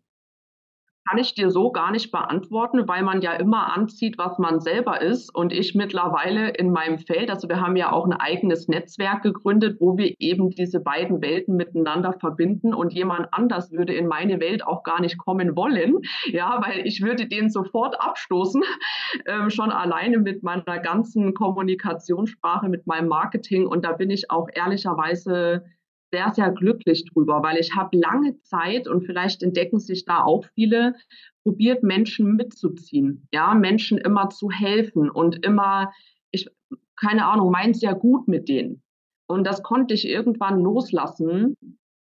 Kann 1.08 1.18
ich 1.18 1.34
dir 1.34 1.50
so 1.50 1.70
gar 1.70 1.90
nicht 1.90 2.10
beantworten, 2.10 2.86
weil 2.86 3.02
man 3.02 3.22
ja 3.22 3.32
immer 3.32 3.74
anzieht, 3.74 4.18
was 4.18 4.38
man 4.38 4.60
selber 4.60 5.00
ist. 5.00 5.34
Und 5.34 5.52
ich 5.52 5.74
mittlerweile 5.74 6.50
in 6.50 6.70
meinem 6.70 6.98
Feld, 6.98 7.30
also 7.30 7.48
wir 7.48 7.60
haben 7.60 7.76
ja 7.76 7.92
auch 7.92 8.04
ein 8.04 8.12
eigenes 8.12 8.68
Netzwerk 8.68 9.22
gegründet, 9.22 9.78
wo 9.80 9.96
wir 9.96 10.14
eben 10.18 10.50
diese 10.50 10.80
beiden 10.80 11.22
Welten 11.22 11.56
miteinander 11.56 12.12
verbinden. 12.12 12.74
Und 12.74 12.92
jemand 12.92 13.28
anders 13.32 13.72
würde 13.72 13.94
in 13.94 14.06
meine 14.06 14.40
Welt 14.40 14.66
auch 14.66 14.82
gar 14.82 15.00
nicht 15.00 15.18
kommen 15.18 15.56
wollen, 15.56 15.98
ja, 16.26 16.60
weil 16.64 16.86
ich 16.86 17.02
würde 17.02 17.26
den 17.26 17.48
sofort 17.48 18.00
abstoßen, 18.00 18.62
äh, 19.24 19.50
schon 19.50 19.70
alleine 19.70 20.18
mit 20.18 20.42
meiner 20.42 20.78
ganzen 20.80 21.32
Kommunikationssprache, 21.32 22.68
mit 22.68 22.86
meinem 22.86 23.08
Marketing. 23.08 23.66
Und 23.66 23.84
da 23.84 23.92
bin 23.92 24.10
ich 24.10 24.30
auch 24.30 24.48
ehrlicherweise 24.52 25.64
sehr, 26.10 26.32
sehr 26.32 26.50
glücklich 26.50 27.04
drüber, 27.04 27.42
weil 27.42 27.58
ich 27.58 27.74
habe 27.74 27.96
lange 27.96 28.40
Zeit 28.40 28.88
und 28.88 29.04
vielleicht 29.04 29.42
entdecken 29.42 29.78
sich 29.78 30.04
da 30.04 30.22
auch 30.22 30.44
viele, 30.54 30.94
probiert 31.42 31.82
Menschen 31.82 32.36
mitzuziehen, 32.36 33.26
ja, 33.32 33.54
Menschen 33.54 33.98
immer 33.98 34.28
zu 34.28 34.50
helfen 34.50 35.10
und 35.10 35.44
immer, 35.46 35.92
ich, 36.30 36.48
keine 36.96 37.26
Ahnung, 37.26 37.50
meint 37.50 37.80
ja 37.80 37.92
gut 37.92 38.28
mit 38.28 38.48
denen. 38.48 38.82
Und 39.26 39.44
das 39.44 39.62
konnte 39.62 39.94
ich 39.94 40.08
irgendwann 40.08 40.60
loslassen, 40.60 41.56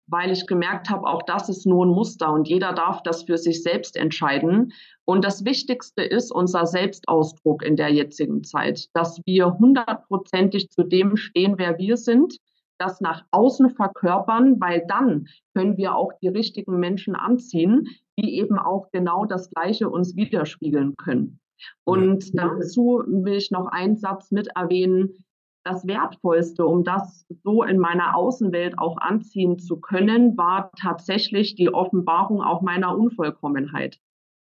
weil 0.07 0.31
ich 0.31 0.47
gemerkt 0.47 0.89
habe, 0.89 1.05
auch 1.07 1.23
das 1.23 1.49
ist 1.49 1.65
nur 1.65 1.85
ein 1.85 1.89
Muster 1.89 2.31
und 2.31 2.47
jeder 2.47 2.73
darf 2.73 3.03
das 3.03 3.23
für 3.23 3.37
sich 3.37 3.61
selbst 3.61 3.97
entscheiden. 3.97 4.71
Und 5.05 5.25
das 5.25 5.43
Wichtigste 5.43 6.01
ist 6.01 6.31
unser 6.31 6.65
Selbstausdruck 6.65 7.63
in 7.63 7.75
der 7.75 7.89
jetzigen 7.89 8.43
Zeit, 8.43 8.87
dass 8.93 9.21
wir 9.25 9.57
hundertprozentig 9.59 10.69
zu 10.69 10.83
dem 10.83 11.17
stehen, 11.17 11.55
wer 11.57 11.77
wir 11.77 11.97
sind 11.97 12.37
das 12.79 13.01
nach 13.01 13.25
außen 13.31 13.71
verkörpern, 13.71 14.59
weil 14.59 14.85
dann 14.87 15.27
können 15.53 15.77
wir 15.77 15.95
auch 15.95 16.13
die 16.21 16.27
richtigen 16.27 16.79
Menschen 16.79 17.15
anziehen, 17.15 17.87
die 18.19 18.37
eben 18.37 18.57
auch 18.57 18.89
genau 18.91 19.25
das 19.25 19.49
Gleiche 19.51 19.89
uns 19.89 20.15
widerspiegeln 20.15 20.95
können. 20.97 21.39
Und 21.83 22.37
dazu 22.37 23.03
will 23.07 23.33
ich 23.33 23.51
noch 23.51 23.67
einen 23.67 23.97
Satz 23.97 24.31
mit 24.31 24.47
erwähnen. 24.55 25.23
Das 25.63 25.85
Wertvollste, 25.85 26.65
um 26.65 26.83
das 26.83 27.25
so 27.43 27.63
in 27.63 27.77
meiner 27.77 28.15
Außenwelt 28.15 28.77
auch 28.79 28.97
anziehen 28.97 29.59
zu 29.59 29.79
können, 29.79 30.37
war 30.37 30.71
tatsächlich 30.79 31.55
die 31.55 31.73
Offenbarung 31.73 32.41
auch 32.41 32.61
meiner 32.61 32.97
Unvollkommenheit. 32.97 33.99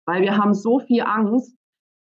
Weil 0.08 0.24
wir 0.24 0.38
haben 0.38 0.56
so 0.56 0.80
viel 0.80 1.04
Angst, 1.04 1.56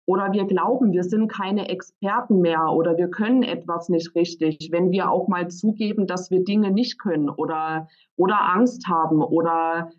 oder 0.06 0.32
wir 0.32 0.46
glauben, 0.46 0.92
wir 0.92 1.04
sind 1.04 1.28
keine 1.28 1.70
Experten 1.70 2.42
mehr 2.42 2.70
oder 2.72 2.98
wir 2.98 3.10
können 3.10 3.44
etwas 3.44 3.90
nicht 3.90 4.16
richtig, 4.16 4.70
wenn 4.72 4.92
wir 4.92 5.12
auch 5.12 5.28
mal 5.28 5.48
zugeben, 5.50 6.08
dass 6.08 6.32
wir 6.32 6.44
Dinge 6.44 6.72
nicht 6.72 7.00
können 7.00 7.30
oder, 7.30 7.88
oder 8.16 8.54
Angst 8.54 8.88
haben 8.88 9.22
oder 9.22 9.92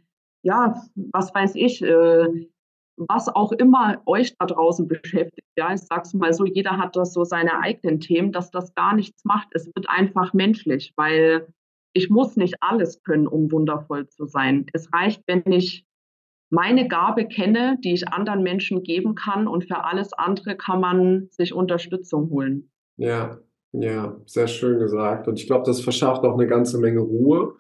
ja, 0.42 0.82
was 0.94 1.34
weiß 1.34 1.54
ich, 1.54 1.82
äh, 1.82 2.48
was 2.96 3.28
auch 3.28 3.52
immer 3.52 4.02
euch 4.06 4.36
da 4.36 4.46
draußen 4.46 4.88
beschäftigt. 4.88 5.48
Ja, 5.56 5.72
ich 5.72 5.82
sag's 5.82 6.14
mal 6.14 6.32
so, 6.32 6.44
jeder 6.44 6.78
hat 6.78 6.96
das 6.96 7.12
so 7.12 7.24
seine 7.24 7.60
eigenen 7.60 8.00
Themen, 8.00 8.32
dass 8.32 8.50
das 8.50 8.74
gar 8.74 8.94
nichts 8.94 9.24
macht. 9.24 9.48
Es 9.52 9.66
wird 9.66 9.88
einfach 9.88 10.32
menschlich, 10.32 10.92
weil 10.96 11.46
ich 11.94 12.10
muss 12.10 12.36
nicht 12.36 12.56
alles 12.60 13.02
können, 13.02 13.26
um 13.26 13.52
wundervoll 13.52 14.08
zu 14.08 14.26
sein. 14.26 14.66
Es 14.72 14.92
reicht, 14.92 15.22
wenn 15.26 15.50
ich 15.52 15.86
meine 16.52 16.86
Gabe 16.86 17.26
kenne, 17.26 17.78
die 17.82 17.94
ich 17.94 18.08
anderen 18.08 18.42
Menschen 18.42 18.82
geben 18.82 19.14
kann 19.14 19.48
und 19.48 19.64
für 19.64 19.84
alles 19.84 20.12
andere 20.12 20.54
kann 20.54 20.80
man 20.80 21.28
sich 21.30 21.54
Unterstützung 21.54 22.28
holen. 22.28 22.70
Ja, 22.98 23.38
ja, 23.72 24.20
sehr 24.26 24.48
schön 24.48 24.78
gesagt. 24.78 25.28
Und 25.28 25.40
ich 25.40 25.46
glaube, 25.46 25.64
das 25.64 25.80
verschafft 25.80 26.24
auch 26.24 26.34
eine 26.34 26.46
ganze 26.46 26.78
Menge 26.78 27.00
Ruhe, 27.00 27.54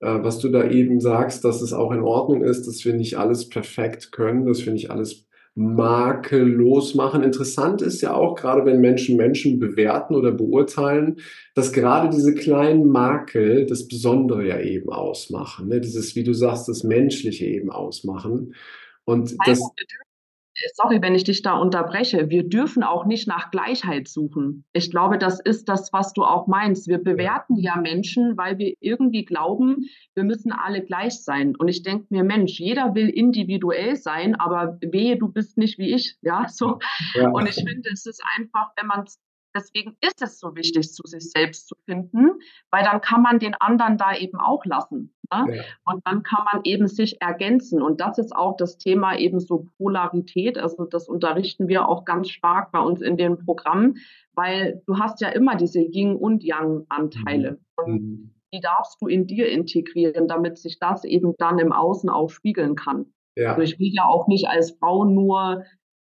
äh, 0.00 0.18
was 0.20 0.40
du 0.40 0.50
da 0.50 0.68
eben 0.68 1.00
sagst, 1.00 1.42
dass 1.42 1.62
es 1.62 1.72
auch 1.72 1.90
in 1.90 2.02
Ordnung 2.02 2.44
ist, 2.44 2.66
dass 2.66 2.84
wir 2.84 2.92
nicht 2.92 3.16
alles 3.16 3.48
perfekt 3.48 4.12
können, 4.12 4.44
dass 4.44 4.66
wir 4.66 4.74
nicht 4.74 4.90
alles 4.90 5.26
makellos 5.54 6.94
machen. 6.94 7.22
Interessant 7.22 7.82
ist 7.82 8.00
ja 8.00 8.14
auch, 8.14 8.34
gerade 8.36 8.64
wenn 8.64 8.80
Menschen 8.80 9.16
Menschen 9.16 9.58
bewerten 9.58 10.14
oder 10.14 10.32
beurteilen, 10.32 11.16
dass 11.54 11.72
gerade 11.72 12.08
diese 12.08 12.34
kleinen 12.34 12.88
Makel 12.88 13.66
das 13.66 13.86
Besondere 13.86 14.46
ja 14.46 14.60
eben 14.60 14.90
ausmachen. 14.90 15.68
Ne? 15.68 15.80
Dieses, 15.80 16.16
wie 16.16 16.24
du 16.24 16.32
sagst, 16.32 16.68
das 16.68 16.84
Menschliche 16.84 17.44
eben 17.44 17.70
ausmachen. 17.70 18.54
Und 19.04 19.36
das, 19.46 19.60
sorry, 20.74 21.00
wenn 21.00 21.14
ich 21.14 21.24
dich 21.24 21.42
da 21.42 21.54
unterbreche, 21.54 22.30
wir 22.30 22.48
dürfen 22.48 22.82
auch 22.82 23.04
nicht 23.04 23.28
nach 23.28 23.50
Gleichheit 23.50 24.08
suchen. 24.08 24.64
Ich 24.72 24.90
glaube, 24.90 25.18
das 25.18 25.40
ist 25.40 25.68
das, 25.68 25.92
was 25.92 26.12
du 26.12 26.24
auch 26.24 26.46
meinst. 26.46 26.88
Wir 26.88 26.98
bewerten 26.98 27.56
ja 27.56 27.76
Menschen, 27.76 28.36
weil 28.36 28.58
wir 28.58 28.74
irgendwie 28.80 29.24
glauben, 29.24 29.86
wir 30.14 30.24
müssen 30.24 30.52
alle 30.52 30.84
gleich 30.84 31.22
sein. 31.22 31.56
Und 31.56 31.68
ich 31.68 31.82
denke 31.82 32.06
mir, 32.10 32.24
Mensch, 32.24 32.58
jeder 32.58 32.94
will 32.94 33.08
individuell 33.08 33.96
sein, 33.96 34.34
aber 34.34 34.78
wehe, 34.80 35.16
du 35.16 35.28
bist 35.28 35.58
nicht 35.58 35.78
wie 35.78 35.94
ich. 35.94 36.16
Ja, 36.22 36.46
so. 36.48 36.78
Ja. 37.14 37.30
Und 37.30 37.48
ich 37.48 37.56
finde, 37.56 37.88
es 37.92 38.06
ist 38.06 38.22
einfach, 38.36 38.70
wenn 38.76 38.86
man 38.86 39.04
Deswegen 39.54 39.96
ist 40.00 40.22
es 40.22 40.38
so 40.38 40.56
wichtig, 40.56 40.92
zu 40.92 41.02
sich 41.06 41.30
selbst 41.30 41.68
zu 41.68 41.74
finden, 41.84 42.40
weil 42.70 42.84
dann 42.84 43.00
kann 43.00 43.22
man 43.22 43.38
den 43.38 43.54
anderen 43.54 43.98
da 43.98 44.16
eben 44.16 44.38
auch 44.38 44.64
lassen. 44.64 45.14
Ne? 45.34 45.56
Ja. 45.56 45.62
Und 45.84 46.06
dann 46.06 46.22
kann 46.22 46.44
man 46.52 46.62
eben 46.64 46.86
sich 46.88 47.20
ergänzen. 47.20 47.82
Und 47.82 48.00
das 48.00 48.18
ist 48.18 48.34
auch 48.34 48.56
das 48.56 48.78
Thema 48.78 49.16
eben 49.16 49.40
so 49.40 49.66
Polarität. 49.78 50.58
Also 50.58 50.84
das 50.84 51.08
unterrichten 51.08 51.68
wir 51.68 51.88
auch 51.88 52.04
ganz 52.04 52.30
stark 52.30 52.72
bei 52.72 52.80
uns 52.80 53.00
in 53.00 53.16
den 53.16 53.38
Programmen, 53.38 53.96
weil 54.34 54.82
du 54.86 54.98
hast 54.98 55.20
ja 55.20 55.28
immer 55.28 55.56
diese 55.56 55.80
Yin- 55.80 56.16
und 56.16 56.42
Yang-Anteile. 56.42 57.52
Mhm. 57.52 57.84
Und 57.84 58.02
mhm. 58.02 58.34
die 58.52 58.60
darfst 58.60 59.00
du 59.00 59.06
in 59.06 59.26
dir 59.26 59.48
integrieren, 59.48 60.28
damit 60.28 60.58
sich 60.58 60.78
das 60.78 61.04
eben 61.04 61.34
dann 61.38 61.58
im 61.58 61.72
Außen 61.72 62.10
auch 62.10 62.28
spiegeln 62.28 62.74
kann. 62.74 63.06
Ja. 63.36 63.50
Also 63.50 63.62
ich 63.62 63.78
will 63.78 63.90
ja 63.92 64.04
auch 64.04 64.28
nicht 64.28 64.48
als 64.48 64.72
Frau 64.78 65.04
nur 65.04 65.64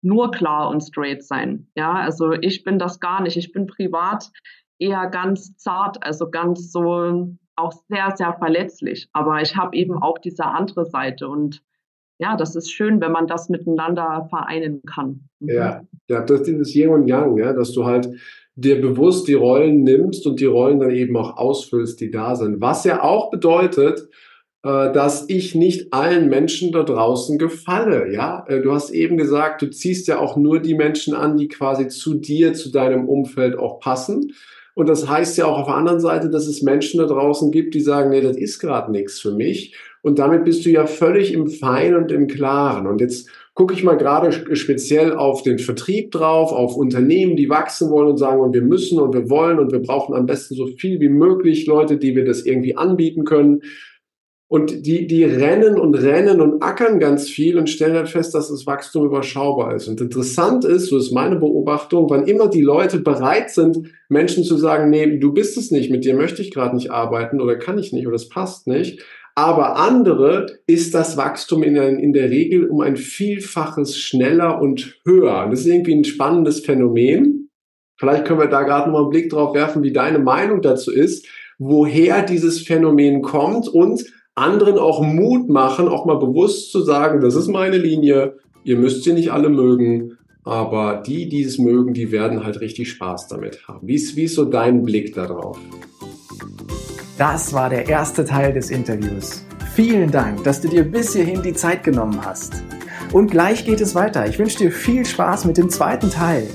nur 0.04 0.30
klar 0.30 0.68
und 0.68 0.82
straight 0.82 1.24
sein. 1.24 1.66
Ja, 1.74 1.94
also 1.94 2.32
ich 2.32 2.62
bin 2.62 2.78
das 2.78 3.00
gar 3.00 3.22
nicht. 3.22 3.38
Ich 3.38 3.52
bin 3.52 3.66
privat 3.66 4.30
eher 4.78 5.06
ganz 5.08 5.56
zart, 5.56 6.04
also 6.04 6.30
ganz 6.30 6.70
so 6.70 7.36
auch 7.56 7.72
sehr, 7.88 8.12
sehr 8.16 8.34
verletzlich. 8.38 9.08
Aber 9.12 9.40
ich 9.40 9.56
habe 9.56 9.76
eben 9.76 10.00
auch 10.02 10.18
diese 10.18 10.46
andere 10.46 10.84
Seite 10.84 11.28
und 11.28 11.62
ja, 12.18 12.36
das 12.36 12.54
ist 12.54 12.70
schön, 12.70 13.00
wenn 13.00 13.12
man 13.12 13.26
das 13.26 13.48
miteinander 13.48 14.26
vereinen 14.30 14.82
kann. 14.82 15.28
Mhm. 15.40 15.48
Ja, 15.48 15.82
ja, 16.08 16.20
das 16.22 16.40
ist 16.40 16.46
dieses 16.46 16.74
Yin 16.74 16.90
und 16.90 17.08
Yang, 17.08 17.38
ja, 17.38 17.52
dass 17.52 17.72
du 17.72 17.84
halt 17.84 18.08
dir 18.56 18.80
bewusst 18.80 19.26
die 19.26 19.34
Rollen 19.34 19.82
nimmst 19.82 20.26
und 20.26 20.38
die 20.38 20.46
Rollen 20.46 20.78
dann 20.78 20.90
eben 20.90 21.16
auch 21.16 21.36
ausfüllst, 21.36 22.00
die 22.00 22.10
da 22.10 22.36
sind. 22.36 22.60
Was 22.60 22.84
ja 22.84 23.02
auch 23.02 23.30
bedeutet, 23.30 24.08
äh, 24.62 24.92
dass 24.92 25.28
ich 25.28 25.54
nicht 25.54 25.92
allen 25.92 26.30
Menschen 26.30 26.72
da 26.72 26.84
draußen 26.84 27.36
gefalle. 27.36 28.12
Ja, 28.12 28.44
äh, 28.48 28.62
du 28.62 28.72
hast 28.72 28.90
eben 28.90 29.16
gesagt, 29.16 29.60
du 29.60 29.68
ziehst 29.70 30.06
ja 30.08 30.18
auch 30.18 30.36
nur 30.36 30.60
die 30.60 30.74
Menschen 30.74 31.14
an, 31.14 31.36
die 31.36 31.48
quasi 31.48 31.88
zu 31.88 32.14
dir, 32.14 32.54
zu 32.54 32.70
deinem 32.70 33.08
Umfeld 33.08 33.58
auch 33.58 33.80
passen. 33.80 34.32
Und 34.74 34.88
das 34.88 35.08
heißt 35.08 35.38
ja 35.38 35.46
auch 35.46 35.58
auf 35.58 35.66
der 35.66 35.76
anderen 35.76 36.00
Seite, 36.00 36.28
dass 36.28 36.46
es 36.46 36.62
Menschen 36.62 36.98
da 36.98 37.06
draußen 37.06 37.52
gibt, 37.52 37.74
die 37.74 37.80
sagen, 37.80 38.10
nee, 38.10 38.20
das 38.20 38.36
ist 38.36 38.58
gerade 38.58 38.90
nichts 38.90 39.20
für 39.20 39.32
mich. 39.32 39.74
Und 40.02 40.18
damit 40.18 40.44
bist 40.44 40.66
du 40.66 40.70
ja 40.70 40.86
völlig 40.86 41.32
im 41.32 41.48
Fein 41.48 41.94
und 41.94 42.12
im 42.12 42.26
Klaren. 42.26 42.86
Und 42.86 43.00
jetzt 43.00 43.28
gucke 43.54 43.72
ich 43.72 43.84
mal 43.84 43.96
gerade 43.96 44.32
speziell 44.56 45.14
auf 45.14 45.42
den 45.42 45.58
Vertrieb 45.58 46.10
drauf, 46.10 46.52
auf 46.52 46.76
Unternehmen, 46.76 47.36
die 47.36 47.48
wachsen 47.48 47.88
wollen 47.90 48.08
und 48.08 48.18
sagen, 48.18 48.40
und 48.40 48.52
wir 48.52 48.62
müssen 48.62 49.00
und 49.00 49.14
wir 49.14 49.30
wollen 49.30 49.60
und 49.60 49.70
wir 49.70 49.80
brauchen 49.80 50.14
am 50.14 50.26
besten 50.26 50.56
so 50.56 50.66
viel 50.66 51.00
wie 51.00 51.08
möglich 51.08 51.66
Leute, 51.66 51.96
die 51.96 52.16
wir 52.16 52.24
das 52.24 52.44
irgendwie 52.44 52.76
anbieten 52.76 53.24
können. 53.24 53.62
Und 54.46 54.86
die, 54.86 55.06
die 55.06 55.24
rennen 55.24 55.78
und 55.78 55.94
rennen 55.94 56.40
und 56.40 56.62
ackern 56.62 57.00
ganz 57.00 57.28
viel 57.28 57.58
und 57.58 57.70
stellen 57.70 57.94
dann 57.94 58.06
fest, 58.06 58.34
dass 58.34 58.48
das 58.48 58.66
Wachstum 58.66 59.06
überschaubar 59.06 59.74
ist. 59.74 59.88
Und 59.88 60.00
interessant 60.00 60.64
ist, 60.64 60.88
so 60.88 60.98
ist 60.98 61.12
meine 61.12 61.36
Beobachtung, 61.36 62.10
wann 62.10 62.26
immer 62.26 62.48
die 62.48 62.60
Leute 62.60 63.00
bereit 63.00 63.50
sind, 63.50 63.90
Menschen 64.08 64.44
zu 64.44 64.56
sagen, 64.56 64.90
nee, 64.90 65.18
du 65.18 65.32
bist 65.32 65.56
es 65.56 65.70
nicht, 65.70 65.90
mit 65.90 66.04
dir 66.04 66.14
möchte 66.14 66.42
ich 66.42 66.52
gerade 66.52 66.76
nicht 66.76 66.90
arbeiten 66.90 67.40
oder 67.40 67.56
kann 67.56 67.78
ich 67.78 67.92
nicht 67.92 68.06
oder 68.06 68.16
es 68.16 68.28
passt 68.28 68.66
nicht. 68.66 69.02
Aber 69.34 69.76
andere 69.76 70.46
ist 70.66 70.94
das 70.94 71.16
Wachstum 71.16 71.62
in, 71.64 71.76
in 71.76 72.12
der 72.12 72.30
Regel 72.30 72.68
um 72.68 72.80
ein 72.80 72.96
Vielfaches 72.96 73.98
schneller 73.98 74.60
und 74.60 74.96
höher. 75.04 75.48
Das 75.50 75.60
ist 75.60 75.66
irgendwie 75.66 75.94
ein 75.94 76.04
spannendes 76.04 76.60
Phänomen. 76.60 77.50
Vielleicht 77.98 78.26
können 78.26 78.40
wir 78.40 78.46
da 78.46 78.62
gerade 78.62 78.90
mal 78.90 79.02
einen 79.02 79.10
Blick 79.10 79.30
drauf 79.30 79.54
werfen, 79.54 79.82
wie 79.82 79.92
deine 79.92 80.20
Meinung 80.20 80.62
dazu 80.62 80.92
ist, 80.92 81.26
woher 81.58 82.22
dieses 82.22 82.60
Phänomen 82.62 83.22
kommt 83.22 83.68
und 83.68 84.04
anderen 84.34 84.78
auch 84.78 85.00
Mut 85.00 85.48
machen, 85.48 85.88
auch 85.88 86.04
mal 86.06 86.18
bewusst 86.18 86.72
zu 86.72 86.82
sagen, 86.82 87.20
das 87.20 87.34
ist 87.34 87.48
meine 87.48 87.78
Linie, 87.78 88.36
ihr 88.64 88.76
müsst 88.76 89.04
sie 89.04 89.12
nicht 89.12 89.32
alle 89.32 89.48
mögen, 89.48 90.18
aber 90.44 91.02
die, 91.06 91.28
die 91.28 91.42
es 91.42 91.58
mögen, 91.58 91.94
die 91.94 92.10
werden 92.10 92.44
halt 92.44 92.60
richtig 92.60 92.90
Spaß 92.90 93.28
damit 93.28 93.66
haben. 93.66 93.86
Wie 93.86 93.94
ist, 93.94 94.16
wie 94.16 94.24
ist 94.24 94.34
so 94.34 94.44
dein 94.44 94.82
Blick 94.82 95.14
darauf? 95.14 95.58
Das 97.16 97.52
war 97.52 97.70
der 97.70 97.88
erste 97.88 98.24
Teil 98.24 98.52
des 98.52 98.70
Interviews. 98.70 99.44
Vielen 99.74 100.10
Dank, 100.10 100.44
dass 100.44 100.60
du 100.60 100.68
dir 100.68 100.84
bis 100.84 101.14
hierhin 101.14 101.42
die 101.42 101.54
Zeit 101.54 101.84
genommen 101.84 102.24
hast. 102.24 102.54
Und 103.12 103.30
gleich 103.30 103.64
geht 103.64 103.80
es 103.80 103.94
weiter. 103.94 104.26
Ich 104.26 104.38
wünsche 104.38 104.58
dir 104.58 104.72
viel 104.72 105.04
Spaß 105.04 105.44
mit 105.44 105.56
dem 105.56 105.70
zweiten 105.70 106.10
Teil. 106.10 106.48